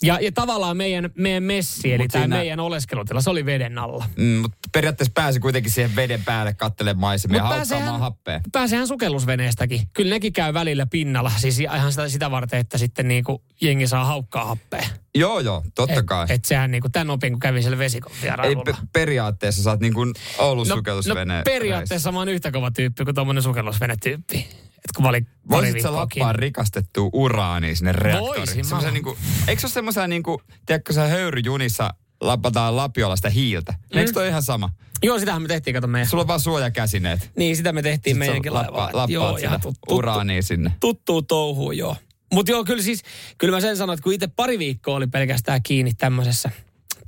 [0.02, 4.06] Ja, ja tavallaan meidän, meidän messi, eli tämä meidän oleskelutila, se oli veden alla.
[4.18, 8.42] Mm, mutta periaatteessa pääsi kuitenkin siihen veden päälle kattelemaan maisemia ja haukkaamaan happea.
[8.52, 9.82] Pääsehän sukellusveneestäkin.
[9.94, 14.06] Kyllä nekin käy välillä pinnalla, siis ihan sitä, sitä varten, että sitten niinku jengi saa
[14.06, 14.84] haukkaa happea.
[15.16, 16.26] Joo, joo, totta et, kai.
[16.30, 18.12] Et sehän niinku tämän opin, kun kävin siellä vesikon
[18.44, 20.00] Ei pe- periaatteessa sä oot niinku
[20.38, 21.38] ollut no, sukellusvene.
[21.38, 24.48] No periaatteessa mä oon yhtä kova tyyppi kuin tuommoinen sukellusvene-tyyppi.
[24.84, 28.70] Et kun mä olin Voisit sä lappaa rikastettua uraania sinne reaktoriin?
[28.70, 28.92] Voisin mä.
[28.92, 33.74] Niinku, eikö se ole semmoisia niinku, tiedätkö sä höyryjunissa lapataan lapiolla sitä hiiltä?
[33.94, 34.00] Mm.
[34.00, 34.70] Eikö toi ihan sama?
[35.04, 36.08] Joo, sitähän me tehtiin, kato meidän.
[36.08, 37.32] Sulla on vaan suojakäsineet.
[37.36, 38.90] Niin, sitä me tehtiin Sitten meidänkin laivaa.
[38.94, 40.72] Lappa, joo, ihan tuttu, uraania sinne.
[40.80, 41.96] Tuttuu touhuun, joo.
[42.34, 43.04] Mutta joo, kyllä siis,
[43.38, 46.52] kyllä mä sen sanoin, että kun itse pari viikkoa oli pelkästään kiinni tämmöisessä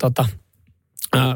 [0.00, 0.28] tota,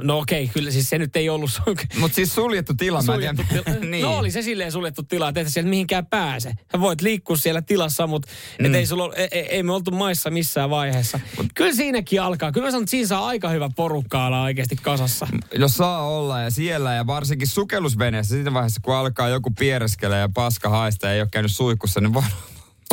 [0.02, 1.50] no okei, okay, kyllä siis se nyt ei ollut...
[1.98, 3.76] Mutta siis suljettu tila, suljettu mä tila.
[3.90, 4.02] niin.
[4.02, 6.52] No oli se silleen suljettu tila, että et sieltä mihinkään pääse.
[6.72, 8.28] Sä voit liikkua siellä tilassa, mutta
[8.62, 8.74] mm.
[8.74, 11.20] ei, sulla, ei, e- ei, me oltu maissa missään vaiheessa.
[11.36, 12.52] Mut, kyllä siinäkin alkaa.
[12.52, 15.26] Kyllä mä sanon, että siinä saa aika hyvä porukka olla oikeasti kasassa.
[15.54, 20.28] Jos saa olla ja siellä ja varsinkin sukellusveneessä siinä vaiheessa, kun alkaa joku piereskele ja
[20.34, 22.22] paska haista ja ei ole käynyt suihkussa, niin voi,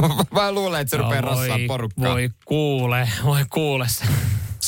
[0.34, 2.14] Mä luulen, että se no, rupeaa porukkaa.
[2.14, 3.88] Voi kuule, voi kuule.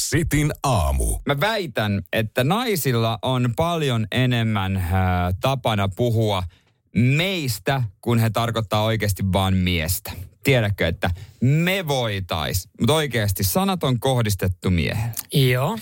[0.09, 1.19] Sitin aamu.
[1.25, 4.93] Mä väitän, että naisilla on paljon enemmän äh,
[5.41, 6.43] tapana puhua
[6.95, 10.11] meistä, kun he tarkoittaa oikeasti vaan miestä.
[10.43, 11.09] Tiedätkö, että
[11.41, 15.13] me voitais, mutta oikeasti sanat on kohdistettu miehelle.
[15.33, 15.77] Joo.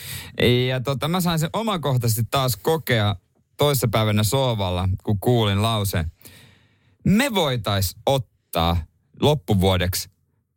[0.68, 3.16] Ja tota, mä sain sen omakohtaisesti taas kokea
[3.58, 6.12] toissapäivänä sovalla, kun kuulin lauseen.
[7.06, 8.78] Me voitais ottaa
[9.22, 10.10] loppuvuodeksi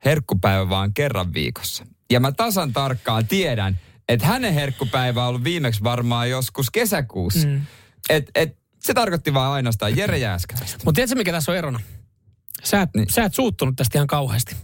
[0.05, 1.96] herkkupäivä vaan kerran viikossa.
[2.11, 7.49] Ja mä tasan tarkkaan tiedän, että hänen herkkupäivä on ollut viimeksi varmaan joskus kesäkuussa.
[7.49, 7.63] Mm.
[8.11, 10.79] Et, et, se tarkoitti vaan ainoastaan Jere Jääskäläistä.
[10.85, 11.81] Mutta tiedätkö mikä tässä on erona?
[12.65, 13.11] Sä et, niin.
[13.11, 14.57] sä et suuttunut tästä ihan kauheasti.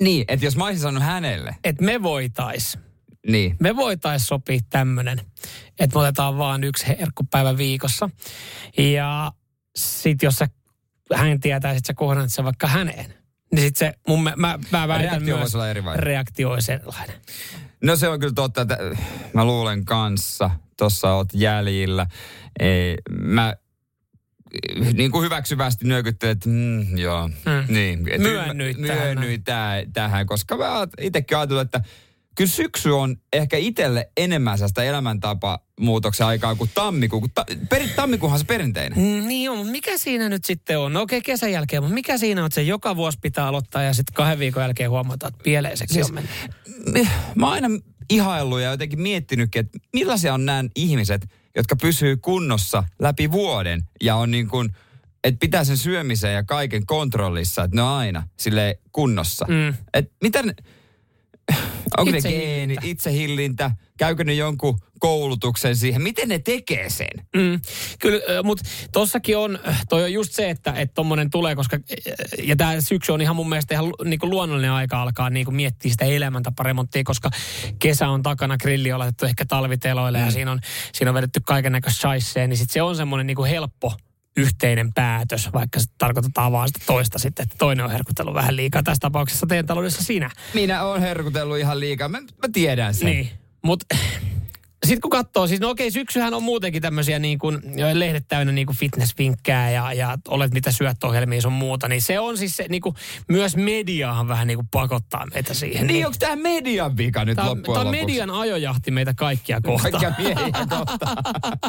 [0.00, 1.56] Niin, että jos mä olisin sanonut hänelle.
[1.64, 2.78] Että me voitais.
[3.26, 3.56] Niin.
[3.60, 5.20] Me voitais sopia tämmönen,
[5.78, 8.10] että me otetaan vaan yksi herkkupäivä viikossa.
[8.78, 9.32] Ja
[9.76, 10.48] sit jos sä,
[11.14, 13.14] hän tietää, että sä kohdannat se vaikka häneen.
[13.52, 17.16] Niin sit se, mun, mä, mä, mä väitän reaktio myös, olla reaktio olisi erilainen.
[17.84, 18.78] No se on kyllä totta, että
[19.34, 22.06] mä luulen kanssa, tuossa oot jäljillä.
[22.60, 23.56] Ei, mä
[24.92, 27.74] niin kuin hyväksyvästi nyökyttelin, että mm, joo, mm.
[27.74, 28.08] niin.
[28.08, 29.92] Et myönnyin, myönnyin tähän.
[29.92, 31.80] tähän, koska mä itsekin ajatellut, että
[32.36, 37.20] kyllä syksy on ehkä itselle enemmän sitä elämäntapa muutoksen aikaa kuin tammikuu.
[37.20, 38.98] Kun ta, peri, tammikuuhan se perinteinen.
[38.98, 40.92] Mm, niin on, mutta mikä siinä nyt sitten on?
[40.92, 43.82] No okei, okay, kesän jälkeen, mutta mikä siinä on, että se joka vuosi pitää aloittaa
[43.82, 47.08] ja sitten kahden viikon jälkeen huomata, että pieleiseksi siis, on mennyt?
[47.34, 47.68] Mä oon aina
[48.10, 54.16] ihaillut ja jotenkin miettinytkin, että millaisia on nämä ihmiset, jotka pysyy kunnossa läpi vuoden ja
[54.16, 54.76] on niin kuin,
[55.24, 59.46] että pitää sen syömisen ja kaiken kontrollissa, että ne on aina sille kunnossa.
[59.48, 59.74] Mm.
[59.94, 60.54] Että miten,
[61.98, 67.26] onko ne geeni, itsehillintä, käykö ne jonkun koulutuksen siihen, miten ne tekee sen?
[67.36, 67.60] Mm,
[67.98, 71.78] kyllä, mutta tossakin on, toi on just se, että tommonen tulee, koska,
[72.42, 76.04] ja tämä syksy on ihan mun mielestä ihan niinku luonnollinen aika alkaa niinku miettiä sitä
[76.04, 77.30] elämäntaparemonttia, koska
[77.78, 80.24] kesä on takana, grilli on laitettu ehkä talviteloille mm.
[80.24, 80.60] ja siinä on,
[80.92, 82.08] siinä on vedetty kaiken näköistä
[82.46, 83.94] niin sit se on semmoinen niinku helppo
[84.36, 88.82] yhteinen päätös, vaikka se tarkoitetaan vaan sitä toista sitten, että toinen on herkutellut vähän liikaa.
[88.82, 90.30] Tässä tapauksessa teidän taloudessa sinä.
[90.54, 93.06] Minä olen herkutellut ihan liikaa, mä, mä tiedän sen.
[93.06, 93.30] Niin,
[93.62, 93.96] mutta
[94.86, 97.58] sitten kun katsoo, siis no okei, syksyhän on muutenkin tämmöisiä niin kuin,
[97.92, 102.20] lehdet täynnä niin kuin fitnessvinkkejä ja, ja olet mitä syöt ohjelmia sun muuta, niin se
[102.20, 102.94] on siis se niin kuin,
[103.28, 105.86] myös mediahan vähän niin kuin pakottaa meitä siihen.
[105.86, 106.06] Niin, niin.
[106.06, 109.92] onko tämä median vika nyt tää, loppujen Tämä median ajojahti meitä kaikkia kohtaan.
[109.92, 111.18] Kaikkia miehiä kohtaan.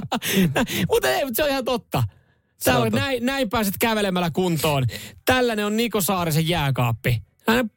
[0.92, 2.04] mutta ei, mutta se on ihan totta.
[2.64, 4.86] Sä näin, näin pääset kävelemällä kuntoon.
[5.26, 7.22] Tällainen on Niko Saarisen jääkaappi.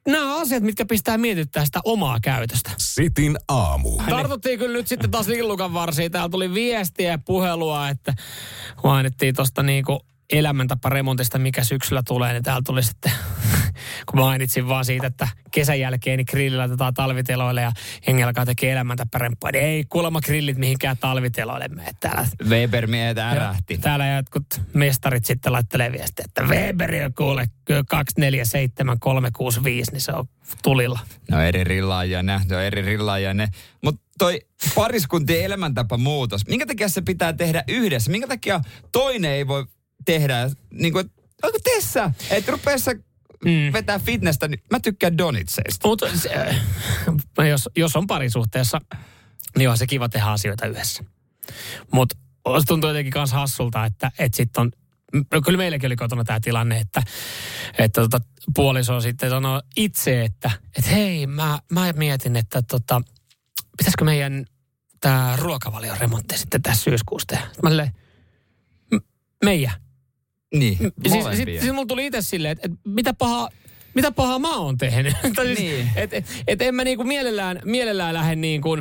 [0.07, 2.71] Nämä on asiat, mitkä pistää mietittää sitä omaa käytöstä.
[2.77, 4.01] Sitin aamu.
[4.09, 6.11] Tartuttiin kyllä nyt sitten taas lillukan varsiin.
[6.11, 8.13] Täällä tuli viestiä ja puhelua, että
[8.83, 9.99] mainittiin tuosta niinku
[10.31, 13.11] elämäntaparemontista, mikä syksyllä tulee, niin täällä tuli sitten,
[14.09, 17.71] kun mainitsin vaan siitä, että kesän jälkeen niin grilli laitetaan talviteloille ja
[18.07, 22.27] hengen alkaa tekee elämäntaparempaa, niin ei kuulemma grillit mihinkään talviteloille mene täällä.
[22.49, 23.77] Weber miehet ärähti.
[23.77, 27.47] Täällä jotkut mestarit sitten laittelee viestiä, että Weber on kuule
[27.89, 30.25] 247365, niin se on
[30.63, 30.99] tulilla.
[31.31, 33.47] No eri rillaajia ne, no eri rillaajia ne.
[33.83, 34.41] Mutta toi
[34.75, 38.11] pariskuntien elämäntapa muutos, minkä takia se pitää tehdä yhdessä?
[38.11, 39.65] Minkä takia toinen ei voi
[40.05, 40.49] tehdä.
[40.73, 41.11] Niin kuin,
[41.43, 42.91] onko Tessa, että rupeessa
[43.45, 43.73] mm.
[43.73, 45.87] vetää fitnessä, niin mä tykkään donitseista.
[45.87, 46.05] Mutta
[47.39, 48.81] äh, jos, jos on parisuhteessa,
[49.57, 51.03] niin on se kiva tehdä asioita yhdessä.
[51.91, 52.15] Mutta
[52.67, 54.71] tuntuu jotenkin myös hassulta, että, että sitten on
[55.33, 57.03] No kyllä meilläkin oli kotona tämä tilanne, että,
[57.77, 58.21] että tota,
[58.55, 63.01] puoliso sitten sanoo itse, että, että hei, mä, mä mietin, että tota,
[63.77, 64.45] pitäisikö meidän
[64.99, 67.47] tämä ruokavalion remontti sitten tässä syyskuussa tehdä.
[67.63, 67.69] Mä
[69.45, 69.71] meidän.
[70.53, 70.77] Niin,
[71.09, 73.49] siis, sit, siis mulla tuli itse silleen, että, että mitä pahaa,
[73.93, 75.13] mitä pahaa mä oon tehnyt.
[75.43, 75.91] siis, niin.
[75.95, 78.77] et, et, et en mä niinku mielellään, mielellään lähde niinku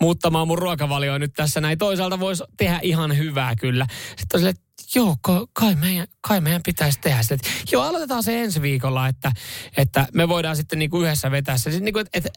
[0.00, 1.78] muuttamaan mun ruokavalioa nyt tässä näin.
[1.78, 3.86] Toisaalta voisi tehdä ihan hyvää kyllä.
[4.08, 4.56] Sitten on silleen,
[4.94, 5.16] joo,
[5.52, 7.36] kai meidän, kai meidän pitäisi tehdä sitä.
[7.72, 9.32] Joo, aloitetaan se ensi viikolla, että,
[9.76, 11.70] että me voidaan sitten niinku yhdessä vetää se.
[11.70, 12.30] Siis niinku, että, että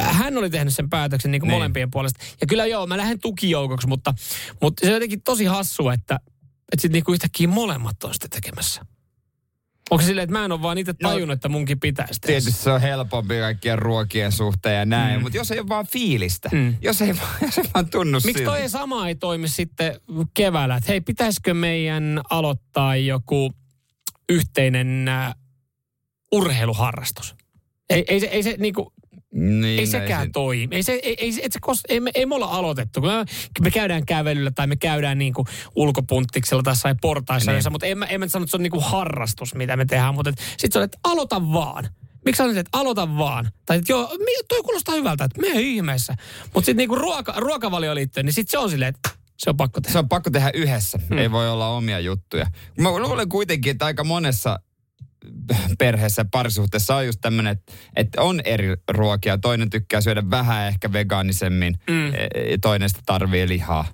[0.00, 1.54] hän oli tehnyt sen päätöksen niinku niin.
[1.54, 2.24] molempien puolesta.
[2.40, 4.14] Ja kyllä joo, mä lähden tukijoukoksi, mutta,
[4.62, 6.20] mutta se on jotenkin tosi hassu, että,
[6.72, 8.86] että sitten niinku yhtäkkiä molemmat on sitä tekemässä.
[9.90, 12.40] Onko silleen, että mä en ole vaan itse no, tajunnut, no, että munkin pitäisi tehdä?
[12.40, 15.22] Tietysti se on helpompi kaikkien ruokien suhteen ja näin, mm.
[15.22, 16.76] mutta jos ei ole vaan fiilistä, mm.
[16.82, 17.08] jos, ei,
[17.42, 20.00] jos ei vaan tunnu Miksi toi sama ei toimi sitten
[20.34, 23.52] keväällä, että hei, pitäisikö meidän aloittaa joku
[24.28, 25.34] yhteinen uh,
[26.32, 27.34] urheiluharrastus?
[27.90, 28.92] Ei, ei se, ei se niinku,
[29.32, 30.76] niin, ei sekään ei toimi.
[30.76, 33.00] Ei, se, ei, ei, ei, se kos, ei, me, ei me olla aloitettu.
[33.00, 33.08] Me,
[33.60, 37.62] me käydään kävelyllä tai me käydään niin kuin ulkopunttiksella tai sai portaissa, niin.
[37.70, 40.14] mutta en mä, en mä sano, että se on niin kuin harrastus, mitä me tehdään.
[40.14, 41.88] Mutta sitten se on, että aloita vaan.
[42.24, 43.50] Miksi sanoit, että aloita vaan?
[43.66, 44.16] Tai että joo,
[44.48, 46.14] toi kuulostaa hyvältä, että me ihmeessä.
[46.44, 49.80] Mutta sitten niinku ruoka, ruokavalio liittyen, niin sitten se on silleen, että se on pakko
[49.80, 49.92] tehdä.
[49.92, 50.98] Se on pakko tehdä yhdessä.
[51.08, 51.18] Hmm.
[51.18, 52.46] Ei voi olla omia juttuja.
[52.78, 54.60] Mä luulen kuitenkin, että aika monessa
[55.78, 59.38] perheessä, parisuhteessa on just tämmöinen, että, että on eri ruokia.
[59.38, 62.14] Toinen tykkää syödä vähän ehkä vegaanisemmin, mm.
[62.14, 63.84] E, toinen sitä tarvii lihaa.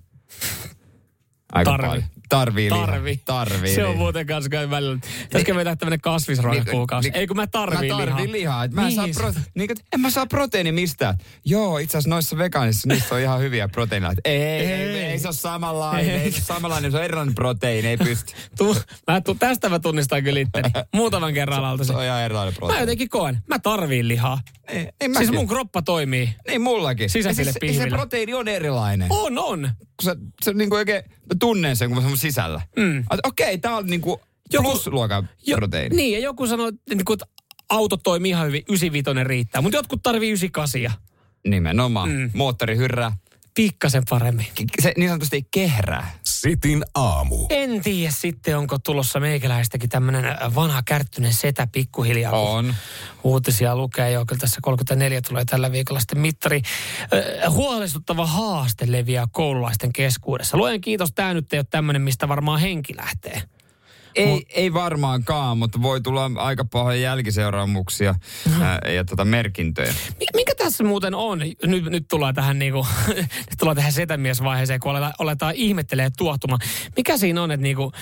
[1.53, 1.87] Aika Tarvi.
[1.89, 2.05] paljon.
[2.29, 2.87] Tarvii lihaa.
[2.87, 3.21] Tarvi.
[3.25, 4.03] Tarvii Se on lihaa.
[4.03, 4.99] muuten kanssa kai välillä.
[5.23, 7.09] Pitäisikö me tehdä tämmönen kasvisruokakuukausi?
[7.11, 7.99] Niin- Ei kun mä tarviin mä lihaa.
[8.17, 8.65] tarviin lihaa.
[8.65, 9.15] Et mä en, saa Niin.
[9.17, 11.19] pro, niin, et en mä saa proteiini mistään.
[11.45, 14.13] Joo, itse asiassa noissa vegaanissa niissä on ihan hyviä proteiineja.
[14.25, 16.11] Ei, ei, ei, ei, se ole samanlainen.
[16.15, 16.21] Ei.
[16.21, 18.33] Ei, se ole samanlainen, se on erilainen proteiini, ei pysty.
[18.59, 20.71] Tu, mä, tu, tästä mä tunnistan kyllä itteni.
[20.95, 21.93] Muutaman kerran alalta Se se.
[21.99, 22.83] on ihan erilainen Mä proteiini.
[22.83, 23.39] jotenkin koen.
[23.47, 24.41] Mä tarviin lihaa.
[24.73, 26.35] Niin, niin Siis mun kroppa toimii.
[26.49, 27.11] Niin mullakin.
[27.11, 27.97] Sisäisille siis, se pihvillä.
[27.97, 29.07] proteiini on erilainen.
[29.11, 29.61] On, on.
[29.79, 32.61] Kun se, se niin kuin oikein, mä tunnen sen, kun mä se on sisällä.
[32.77, 33.05] Mm.
[33.25, 34.21] Okei, okay, tää on niin kuin
[34.53, 35.97] Joku- plusluokan Jo, proteiini.
[35.97, 37.19] Niin, ja joku sanoo, että niin kuin,
[37.69, 39.63] auto toimii ihan hyvin, 95 riittää.
[39.63, 41.03] Mutta jotkut tarvii 98.
[41.49, 42.09] Nimenomaan.
[42.09, 42.31] Mm.
[42.35, 43.17] Moottori hyrrää.
[43.57, 44.47] Pikkasen paremmin.
[44.83, 46.11] Se niin sanotusti kehrää.
[46.23, 47.47] Sitin aamu.
[47.51, 52.33] En tiedä sitten, onko tulossa meikäläistäkin tämmöinen vanha kärttyinen setä pikkuhiljaa.
[52.33, 52.75] On.
[53.25, 56.63] Uutisia lukee jo, kyllä tässä 34 tulee tällä viikolla sitten mittari.
[57.45, 60.57] Äh, huolestuttava haaste leviää koululaisten keskuudessa.
[60.57, 63.43] Luojan kiitos, tämä nyt ei ole tämmöinen, mistä varmaan henki lähtee.
[64.15, 68.15] Ei, ei varmaankaan, mutta voi tulla aika pahoja jälkiseuraamuksia
[68.61, 69.95] ää, ja tota merkintöjä.
[70.19, 71.39] Mi- Tässä muuten on?
[71.63, 72.87] Nyt, nyt tullaan tähän niinku,
[73.51, 76.61] nyt tullaan tähän setämiesvaiheeseen, kun aletaan, aletaan ihmettelee tuohtumaan.
[76.97, 77.93] Mikä siinä on, että niinku,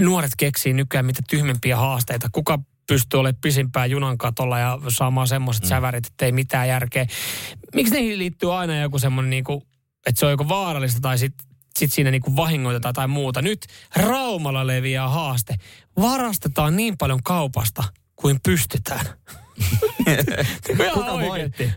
[0.00, 2.28] nuoret keksii nykyään mitä tyhmempiä haasteita?
[2.32, 5.68] Kuka pystyy olemaan pisimpään junan katolla ja saamaan semmoiset mm.
[5.68, 7.06] sävärit, että ei mitään järkeä.
[7.74, 9.62] Miksi niihin liittyy aina joku semmoinen, niinku,
[10.06, 11.46] että se on joko vaarallista tai sitten
[11.78, 13.42] sit siinä niinku vahingoitetaan tai muuta.
[13.42, 15.54] Nyt Raumalla leviää haaste.
[16.00, 17.84] Varastetaan niin paljon kaupasta
[18.16, 19.06] kuin pystytään.
[20.94, 21.28] Kuka oikein.
[21.28, 21.72] voitti?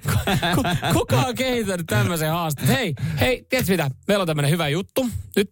[0.93, 2.67] Kuka on kehittänyt tämmöisen haasteen?
[2.67, 3.91] Hei, hei, tiedätkö mitä?
[4.07, 5.09] Meillä on tämmöinen hyvä juttu.
[5.35, 5.51] Nyt,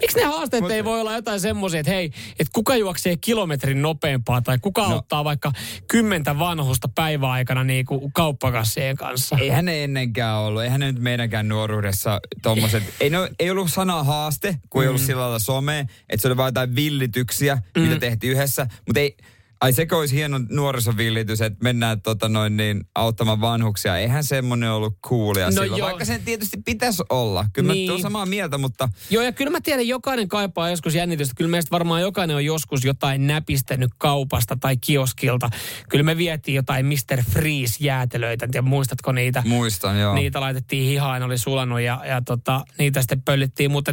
[0.00, 3.82] miksi ne haasteet Mut- ei voi olla jotain semmoisia, että hei, että kuka juoksee kilometrin
[3.82, 4.94] nopeampaa tai kuka no.
[4.94, 5.52] auttaa vaikka
[5.88, 9.36] kymmentä vanhusta päiväaikana niin kuin kauppakassien kanssa?
[9.40, 10.62] Eihän ne ennenkään ollut.
[10.62, 12.82] Eihän ne nyt meidänkään nuoruudessa tommoset.
[13.00, 15.06] ei, ne, ei ollut sanaa haaste, kun ei ollut Mm.
[15.06, 18.66] sillä lailla some, että se oli vain jotain villityksiä, mitä tehtiin yhdessä.
[18.86, 19.16] Mutta ei,
[19.60, 23.98] ai sekö olisi hieno nuorisovillitys, että mennään tota noin niin, auttamaan vanhuksia.
[23.98, 25.78] Eihän semmoinen ollut coolia No silloin.
[25.78, 25.86] joo.
[25.88, 27.44] Vaikka sen tietysti pitäisi olla.
[27.52, 27.86] Kyllä Niin.
[27.90, 31.34] mä olen samaa mieltä, mutta Joo, ja kyllä mä tiedän, jokainen kaipaa joskus jännitystä.
[31.36, 35.50] Kyllä meistä varmaan jokainen on joskus jotain näpistänyt kaupasta tai kioskilta.
[35.88, 37.22] Kyllä me vietiin jotain Mr.
[37.30, 38.44] Freeze-jäätelöitä.
[38.44, 39.42] En tiedä, muistatko niitä?
[39.46, 40.14] muistan joo.
[40.14, 43.70] Niitä laitettiin hihaan, oli sulanut ja, ja tota, niitä sitten pöllittiin.
[43.70, 43.92] Mutta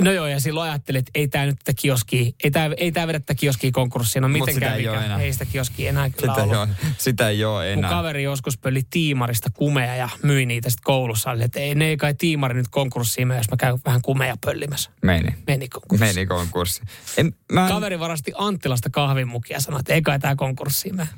[0.00, 3.06] no joo, ja silloin ajattelin, että ei tämä nyt tätä kioskia, ei tämä ei tää
[3.06, 4.22] vedä tätä kioskia konkurssiin.
[4.22, 5.20] No mitenkään sitä ei mikä- enää.
[5.20, 6.56] ei sitä kioskia enää kyllä sitä, ollut.
[6.58, 7.90] ole, sitä ei ole Mun enää.
[7.90, 11.30] kaveri joskus pölli tiimarista kumeja ja myi niitä sitten koulussa.
[11.30, 14.36] Oli, että ei, ne ei kai tiimari nyt konkurssiin mene, jos mä käyn vähän kumeja
[14.44, 14.90] pöllimässä.
[15.02, 15.34] Meni.
[15.46, 16.14] Meni konkurssiin.
[16.14, 16.82] Meni konkurssi.
[17.16, 21.08] En, mä Kaveri varasti Anttilasta kahvinmukia ja sanoi, että ei kai tämä konkurssiin mene.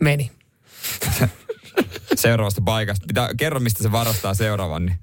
[0.00, 0.30] Meni.
[2.16, 3.04] seuraavasta paikasta.
[3.08, 4.98] Pitää, kerro, mistä se varastaa seuraavan, niin,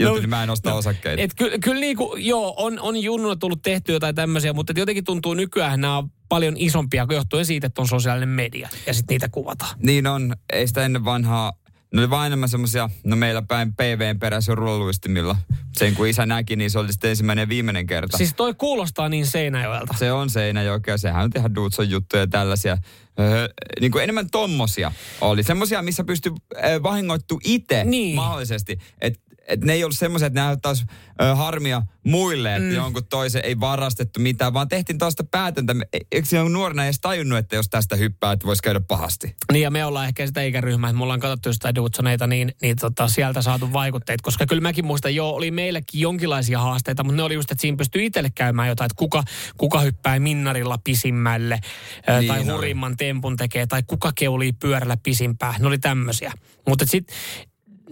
[0.00, 1.22] jotta niin mä en osta osakkeita.
[1.22, 5.34] Et ky, kyllä niinku, joo, on, on junnuna tullut tehty jotain tämmöisiä, mutta jotenkin tuntuu
[5.34, 9.76] nykyään nämä on paljon isompia johtuen siitä, että on sosiaalinen media ja sitten niitä kuvataan.
[9.82, 11.52] Niin on, ei sitä ennen vanhaa,
[11.94, 15.36] ne oli vaan enemmän semmosia, no meillä päin PVn perässä rullaluistimilla.
[15.76, 18.16] Sen kun isä näki, niin se oli sitten ensimmäinen ja viimeinen kerta.
[18.16, 19.94] Siis toi kuulostaa niin Seinäjoelta.
[19.98, 22.78] Se on Seinäjoki ja sehän on tehdä Dutson juttuja ja tällaisia.
[23.20, 23.48] Öö,
[23.80, 25.42] niin kuin enemmän tommosia oli.
[25.42, 28.14] Semmosia, missä pystyy äh, vahingoittu itse Niin.
[28.16, 28.78] mahdollisesti.
[29.46, 30.84] Että et ne ei ollut semmoisia, että ne aiheuttaisi
[31.22, 32.74] ö, harmia muille, että mm.
[32.74, 35.74] jonkun toisen ei varastettu mitään, vaan tehtiin tuosta päätöntä.
[35.92, 39.36] E- Eikö siinä nuorena edes tajunnut, että jos tästä hyppää, että voisi käydä pahasti?
[39.52, 42.76] Niin ja me ollaan ehkä sitä ikäryhmää, että me ollaan katsottu sitä Dudsoneita, niin, niin
[42.76, 44.20] tota, sieltä saatu vaikutteet.
[44.20, 47.76] Koska kyllä mäkin muistan, joo, oli meilläkin jonkinlaisia haasteita, mutta ne oli just, että siinä
[47.76, 49.22] pystyy itselle käymään jotain, että kuka,
[49.56, 51.58] kuka hyppää minnarilla pisimmälle,
[52.08, 52.50] niin, Niin tai oli.
[52.52, 55.54] hurimman tempun tekee, tai kuka keulii pyörällä pisimpää.
[55.58, 56.32] Ne oli tämmöisiä.
[56.68, 57.16] Mutta sitten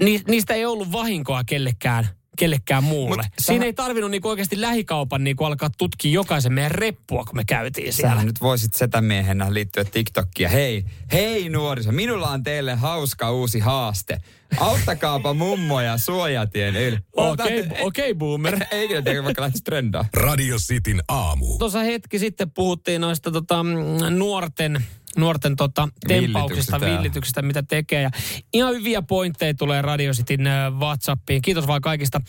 [0.00, 3.16] ni, niistä ei ollut vahinkoa kellekään kellekään muulle.
[3.16, 7.36] Mut Siinä sähän- ei tarvinnut niinku oikeasti lähikaupan niinku alkaa tutkia jokaisen meidän reppua, kun
[7.36, 8.10] me käytiin siellä.
[8.12, 10.50] Sähän nyt voisit setämiehenä liittyä TikTokkiin.
[10.50, 14.18] Hei, hei nuoriso, minulla on teille hauska uusi haaste.
[14.60, 16.98] Auttakaapa mummoja suojatien yli.
[17.12, 18.58] Okei, okay, okay, boomer.
[18.70, 20.04] Eikö ne tiedä, vaikka lähtisi trendaa?
[20.14, 21.58] Radio Cityn aamu.
[21.58, 23.62] Tuossa hetki sitten puhuttiin noista tota,
[24.10, 24.84] nuorten,
[25.16, 28.02] nuorten tota, tempauksista, Villityksistä, mitä tekee.
[28.02, 28.10] Ja
[28.52, 31.42] ihan hyviä pointteja tulee Radio Cityn ö, WhatsAppiin.
[31.42, 32.20] Kiitos vaan kaikista,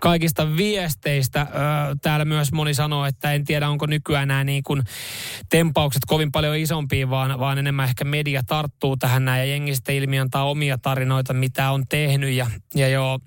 [0.00, 1.40] kaikista viesteistä.
[1.40, 1.46] Ö,
[2.02, 4.82] Täällä myös moni sanoo, että en tiedä, onko nykyään nämä niin kuin
[5.50, 9.38] tempaukset kovin paljon isompia, vaan, vaan enemmän ehkä media tarttuu tähän näin.
[9.38, 12.30] Ja jengi sitten ilmi antaa omia tarinoita, mitä on tehnyt.
[12.30, 13.18] Ja, ja joo,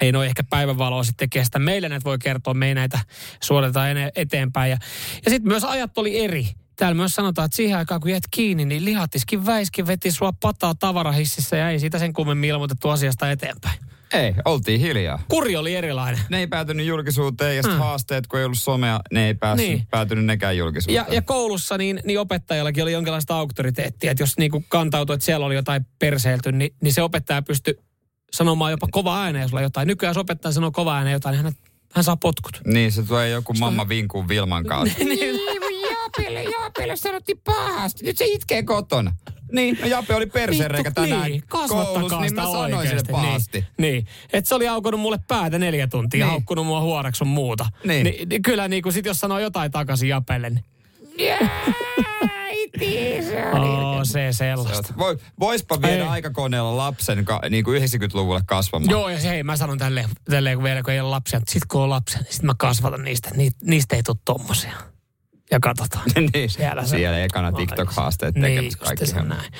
[0.00, 1.58] ei noin ehkä päivänvaloa sitten kestä.
[1.58, 3.00] Meille näitä voi kertoa, me ei näitä
[3.42, 4.70] suoritetaan eteenpäin.
[4.70, 4.78] Ja,
[5.24, 6.48] ja sitten myös ajat oli eri.
[6.78, 10.74] Täällä myös sanotaan, että siihen aikaan kun jäät kiinni, niin lihatiskin väiskin veti sua pataa
[10.74, 13.78] tavarahississä ja ei siitä sen kummemmin ilmoitettu asiasta eteenpäin.
[14.12, 15.22] Ei, oltiin hiljaa.
[15.28, 16.20] Kuri oli erilainen.
[16.28, 17.78] Ne ei päätynyt julkisuuteen ja hmm.
[17.78, 19.86] haasteet, kun ei ollut somea, ne ei päässyt, niin.
[19.90, 21.06] päätynyt nekään julkisuuteen.
[21.08, 25.46] Ja, ja koulussa niin, niin opettajallakin oli jonkinlaista auktoriteettia, että jos niinku kantautui, että siellä
[25.46, 27.74] oli jotain perseelty, niin, niin se opettaja pystyi
[28.32, 29.88] sanomaan jopa kova ääneen, jos jotain.
[29.88, 31.52] Nykyään jos opettaja sanoo kova ääneen jotain, niin hän,
[31.94, 32.60] hän saa potkut.
[32.66, 35.04] Niin, se tulee joku mamma vinkuun Vilman kautta.
[35.04, 35.37] niin,
[36.18, 38.04] Jaapelle, Jaapelle sanottiin pahasti.
[38.04, 39.12] Nyt se itkee kotona.
[39.52, 43.58] Niin, no Jape oli persereikä tänään niin, koulussa, niin mä sanoin sille pahasti.
[43.58, 44.06] Niin, niin.
[44.32, 46.30] että se oli aukonut mulle päätä neljä tuntia niin.
[46.30, 47.66] haukkunut mua huoreksi sun muuta.
[47.84, 48.04] Niin.
[48.04, 50.64] Ni, niin kyllä niin kuin sit jos sanoo jotain takaisin Japelle, niin...
[52.48, 54.94] Äiti, se oh, se sellaista.
[54.98, 56.08] Voi, voispa viedä ei.
[56.08, 58.90] aikakoneella lapsen ka, niin kuin 90-luvulle kasvamaan.
[58.90, 61.52] Joo, ja se, hei, mä sanon tälleen, tälleen kun vielä kun ei ole lapsia, mutta
[61.52, 63.30] sit kun on lapsia, niin sit mä kasvatan niistä.
[63.34, 64.72] Ni, niistä ei tule tommosia
[65.50, 66.04] ja katsotaan.
[66.34, 69.04] niin, siellä, se, siellä ekana TikTok-haasteet niin, kaikki.
[69.22, 69.52] Näin.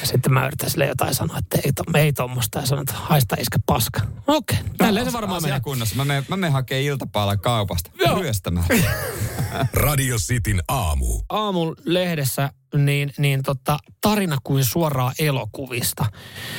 [0.00, 2.58] Ja sitten mä yritän sille jotain sanoa, että ei, to, ei tuommoista.
[2.58, 4.00] Ja sanon, että haista iskä paska.
[4.26, 4.74] Okei, okay.
[4.78, 5.60] tälleen se varmaan menee.
[5.60, 5.96] kunnossa.
[5.96, 7.90] Mä menen, mä menen hakemaan iltapaalla kaupasta.
[7.98, 8.18] Joo.
[8.20, 8.66] Ryöstämään.
[9.72, 11.22] Radio Cityn aamu.
[11.28, 16.06] Aamun lehdessä niin, niin tota, tarina kuin suoraa elokuvista.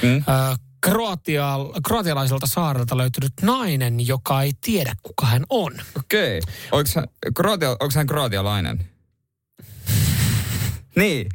[0.02, 0.16] Mm.
[0.18, 0.56] Ö,
[0.92, 5.74] Kroatia, kroatialaiselta saarelta löytynyt nainen, joka ei tiedä, kuka hän on.
[5.98, 6.38] Okei.
[6.38, 6.54] Okay.
[6.72, 8.86] Onko, hän, Kroatia, onko hän kroatialainen?
[10.96, 11.28] Niin.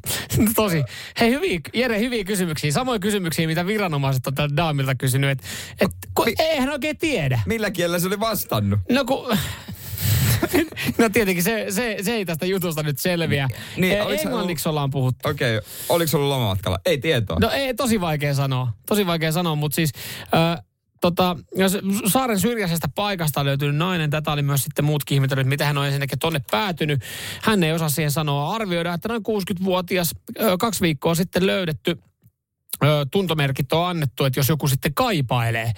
[0.55, 0.83] Tosi.
[1.21, 2.73] Hei, hyviä, Jere, hyviä kysymyksiä.
[2.73, 5.31] Samoja kysymyksiä, mitä viranomaiset on tältä daamilta kysynyt.
[5.31, 5.47] Että
[5.81, 5.91] et,
[6.27, 7.41] Mi- eihän oikein tiedä.
[7.47, 8.81] Millä kielellä se oli vastannut?
[8.91, 9.39] No kun
[10.99, 13.49] no tietenkin se, se, se ei tästä jutusta nyt selviä.
[13.77, 15.29] Niin, e, englanniksi ollaan puhuttu.
[15.29, 15.71] Okei, okay.
[15.89, 16.79] oliko se ollut lomamatkalla?
[16.87, 17.39] Ei tietoa.
[17.41, 18.73] No ei, tosi vaikea sanoa.
[18.87, 19.91] Tosi vaikea sanoa, mutta siis...
[20.35, 20.65] Äh,
[21.01, 25.67] tota, jos saaren syrjäisestä paikasta on löytynyt nainen, tätä oli myös sitten muutkin ihmetellyt, mitä
[25.67, 27.03] hän on ensinnäkin tonne päätynyt.
[27.43, 30.15] Hän ei osaa siihen sanoa arvioida, että noin 60-vuotias,
[30.59, 31.99] kaksi viikkoa sitten löydetty
[33.11, 35.73] tuntomerkit on annettu, että jos joku sitten kaipailee,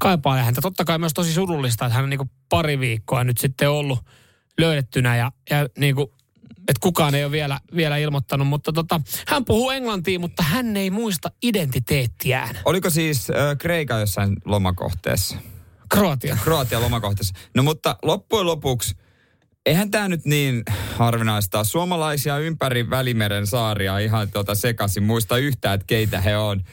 [0.00, 0.60] kaipailee häntä.
[0.60, 3.98] Totta kai myös tosi surullista, että hän on niin kuin pari viikkoa nyt sitten ollut
[4.58, 6.08] löydettynä ja, ja niin kuin,
[6.50, 8.48] että kukaan ei ole vielä, vielä ilmoittanut.
[8.48, 12.58] Mutta tota, hän puhuu englantia, mutta hän ei muista identiteettiään.
[12.64, 15.36] Oliko siis äh, Kreika jossain lomakohteessa?
[15.88, 16.38] Kroatia.
[16.44, 17.34] Kroatia lomakohteessa.
[17.54, 18.94] No mutta loppujen lopuksi–
[19.68, 20.62] eihän tämä nyt niin
[20.96, 21.64] harvinaista.
[21.64, 26.64] Suomalaisia ympäri Välimeren saaria ihan tuota sekaisin muista yhtään, että keitä he on.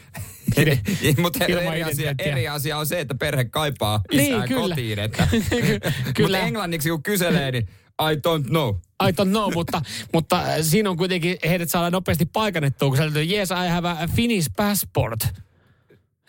[1.22, 4.98] Mutta eri asia, eri asia on se, että perhe kaipaa niin, isää niin, kotiin.
[4.98, 5.28] Että,
[6.16, 6.38] kyllä.
[6.38, 7.68] Mutta englanniksi kun kyselee, niin
[8.02, 8.74] I don't know.
[9.08, 9.82] I don't know, mutta,
[10.12, 14.50] mutta siinä on kuitenkin, heidät saadaan nopeasti paikannettua, kun sieltä yes, I have a Finnish
[14.56, 15.20] passport.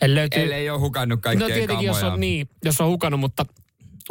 [0.01, 0.43] Eli löytyy...
[0.43, 1.89] Ellei ole hukannut kaikkea No tietenkin, kamoja.
[1.89, 3.45] jos on, niin, jos on hukannut, mutta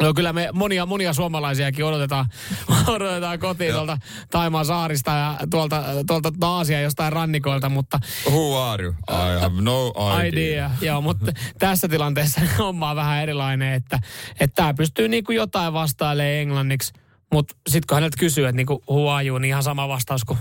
[0.01, 2.25] No kyllä me monia, monia suomalaisiakin odotetaan,
[2.95, 3.97] odotetaan kotiin tuolta
[4.31, 7.99] Taimaan saarista ja tuolta, tuolta Aasia jostain rannikoilta, mutta...
[8.29, 8.93] Who are you?
[9.09, 10.27] I have no idea.
[10.27, 10.71] idea.
[10.81, 13.99] Joo, mutta tässä tilanteessa homma on vähän erilainen, että,
[14.39, 16.93] että tämä pystyy niinku jotain vastailemaan englanniksi,
[17.33, 20.39] mutta sitten kun häneltä kysyy, että niinku who are you, niin ihan sama vastaus kuin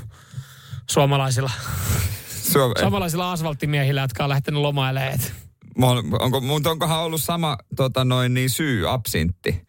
[0.90, 1.50] suomalaisilla,
[2.52, 5.18] Suom- suomalaisilla asfalttimiehillä, jotka on lähtenyt lomailemaan.
[6.20, 9.66] Onko, mutta onkohan ollut sama tota noin, niin syy absintti?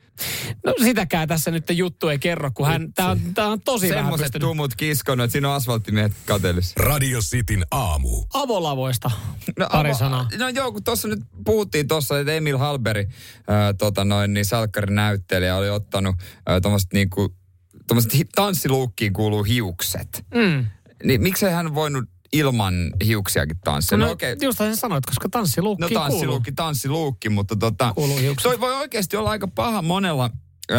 [0.66, 4.32] No sitäkään tässä nyt juttu ei kerro, kun hän, tää on, tää on tosi Semmoiset
[4.40, 6.76] tumut kiskonut, että siinä on asfalttimiehet katelis.
[6.76, 8.26] Radio Cityn aamu.
[8.34, 9.12] Avolavoista
[9.60, 10.28] no, pari avo, sanaa.
[10.38, 14.96] No joo, kun tuossa nyt puhuttiin tuossa, että Emil Halberi, äh, tota noin, niin salkkarin
[14.96, 16.16] näyttelijä oli ottanut
[16.50, 17.36] äh, tuommoiset niinku,
[18.36, 20.26] tanssiluukkiin kuuluu hiukset.
[20.36, 20.66] Mm.
[21.04, 22.74] Niin miksei hän voinut ilman
[23.06, 23.98] hiuksiakin tanssia.
[23.98, 24.34] No, no okei.
[24.34, 24.46] Okay.
[24.46, 27.94] Just sen sanoit, koska tanssiluukki No tanssiluukki, tanssiluukki, mutta tota,
[28.44, 30.30] toi voi oikeasti olla aika paha monella,
[30.72, 30.78] äh,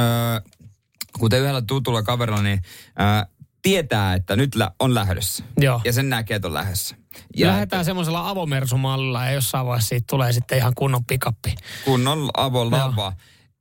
[1.19, 2.61] kuten yhdellä tutulla kaverilla, niin
[3.01, 3.27] äh,
[3.63, 5.45] tietää, että nyt lä- on lähdössä.
[5.61, 5.81] Joo.
[5.85, 6.97] Ja sen näkee, että on lähdössä.
[7.37, 11.55] Ja Lähdetään semmoisella avomersumallilla ja jossain vaiheessa siitä tulee sitten ihan kunnon pikappi.
[11.85, 13.13] Kunnon avolava.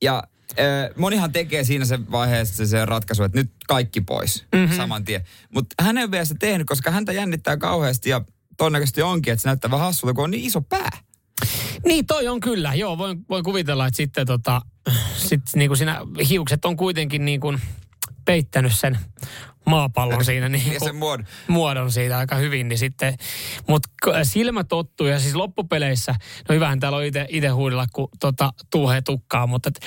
[0.01, 0.23] Ja
[0.95, 4.77] monihan tekee siinä se vaiheessa se ratkaisu, että nyt kaikki pois mm-hmm.
[4.77, 5.23] saman tien.
[5.53, 8.21] Mutta hän ei vielä sitä tehnyt, koska häntä jännittää kauheasti ja
[8.57, 10.89] todennäköisesti onkin, että se näyttää vähän hassulta, kun on niin iso pää.
[11.85, 12.73] Niin, toi on kyllä.
[12.73, 14.61] Joo, voin, voin kuvitella, että sitten tota,
[15.15, 17.61] sit, niin kuin siinä hiukset on kuitenkin niin kuin
[18.25, 18.99] peittänyt sen
[19.65, 21.25] maapallon siinä niin ja sen muodon.
[21.47, 23.17] muodon siitä aika hyvin, niin sitten,
[23.67, 23.89] mutta
[24.23, 26.15] silmä tottuu ja siis loppupeleissä,
[26.49, 29.79] no hyvähän täällä on itse huudella, kun tota, tuuhee tukkaa, mutta et,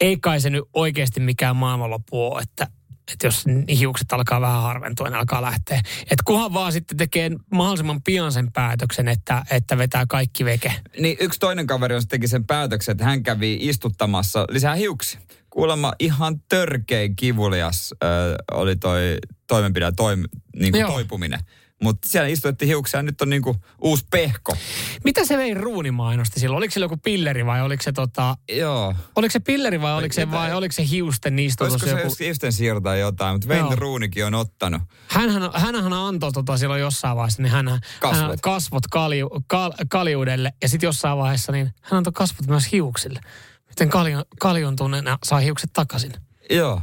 [0.00, 2.66] ei kai se nyt oikeasti mikään maailmanloppu ole, että,
[3.12, 3.44] että jos
[3.78, 5.80] hiukset alkaa vähän harventua, niin alkaa lähteä.
[6.02, 10.74] Että kunhan vaan sitten tekee mahdollisimman pian sen päätöksen, että, että vetää kaikki veke.
[10.98, 15.20] Niin yksi toinen kaveri on teki sen päätöksen, että hän kävi istuttamassa lisää hiuksia.
[15.50, 18.10] Kuulemma ihan törkein kivulias äh,
[18.52, 20.24] oli toi toimenpide, toim,
[20.56, 21.40] niin kuin toipuminen
[21.82, 24.56] Mutta siellä istutettiin hiuksia ja nyt on niinku uusi pehko.
[25.04, 26.56] Mitä se vei ruuni mainosti silloin?
[26.56, 28.36] Oliko se joku pilleri vai oliko se tota...
[28.52, 28.94] Joo.
[29.16, 31.72] Oliko se pilleri vai oliko se, vai oliko se hiusten istutus?
[31.72, 32.14] Olisiko se joku...
[32.20, 34.82] hiusten siirtaa jotain, mutta Vein Ruunikin on ottanut.
[35.08, 40.52] Hänhän, hänhän antoi tota silloin jossain vaiheessa, niin hän, kasvot, hän kasvot kalju, kal, kaljuudelle
[40.62, 43.20] ja sitten jossain vaiheessa niin hän antoi kasvot myös hiuksille.
[43.68, 46.12] Miten kaljun, kaljun tunne saa hiukset takaisin?
[46.50, 46.82] Joo.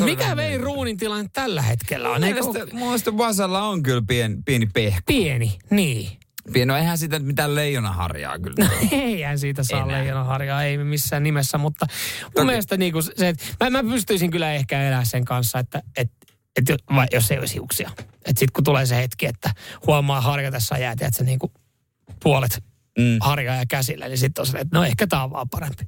[0.00, 2.20] Mutta mikä vei ruunin tilanne tällä hetkellä on?
[2.20, 5.00] Mielestä, mun mielestä Vasalla on kyllä pien, pieni pehko.
[5.06, 6.08] Pieni, niin.
[6.52, 8.56] Pieni, no eihän siitä mitään leijonaharjaa kyllä.
[8.58, 9.98] No, eihän siitä saa Enää.
[9.98, 11.86] leijonaharjaa, ei missään nimessä, mutta
[12.22, 12.46] mun Toki.
[12.46, 16.10] mielestä niinku se, että mä, mä pystyisin kyllä ehkä elää sen kanssa, että et,
[16.56, 17.90] et, vai jos ei olisi hiuksia.
[17.98, 19.50] Että sitten kun tulee se hetki, että
[19.86, 21.52] huomaa harjatessa jäätä, että se niinku
[22.22, 22.62] puolet
[22.98, 23.16] mm.
[23.20, 25.84] harjaa ja käsillä, niin sitten on se, että no ehkä tämä on vaan parempi.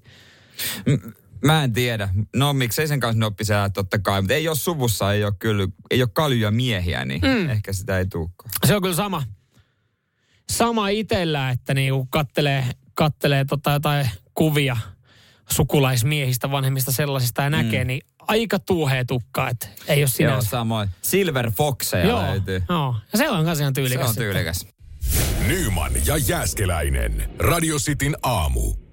[0.87, 1.11] M-
[1.45, 2.09] Mä en tiedä.
[2.37, 4.23] No miksei sen kanssa noppisi totta kai.
[4.23, 7.51] Mutta ei ole suvussa, ei ole kyllä, ei ole kaljuja miehiä, niin mm.
[7.51, 8.51] ehkä sitä ei tulekaan.
[8.67, 9.23] Se on kyllä sama.
[10.51, 12.65] Sama itsellä, että niinku kattelee,
[12.95, 14.77] kattelee tota jotain kuvia
[15.51, 17.89] sukulaismiehistä, vanhemmista sellaisista ja näkee, mm.
[17.89, 20.35] niin aika tuuhea tukka, että ei ole sinänsä.
[20.35, 20.89] Joo, samoin.
[21.03, 22.63] Silver Foxeja joo, löytyy.
[22.69, 24.05] Joo, ja se on kanssa ihan tyylikäs.
[24.05, 24.67] Se on tyylikäs.
[25.47, 27.31] Nyman ja Jääskeläinen.
[27.39, 28.88] Radio Cityn aamu.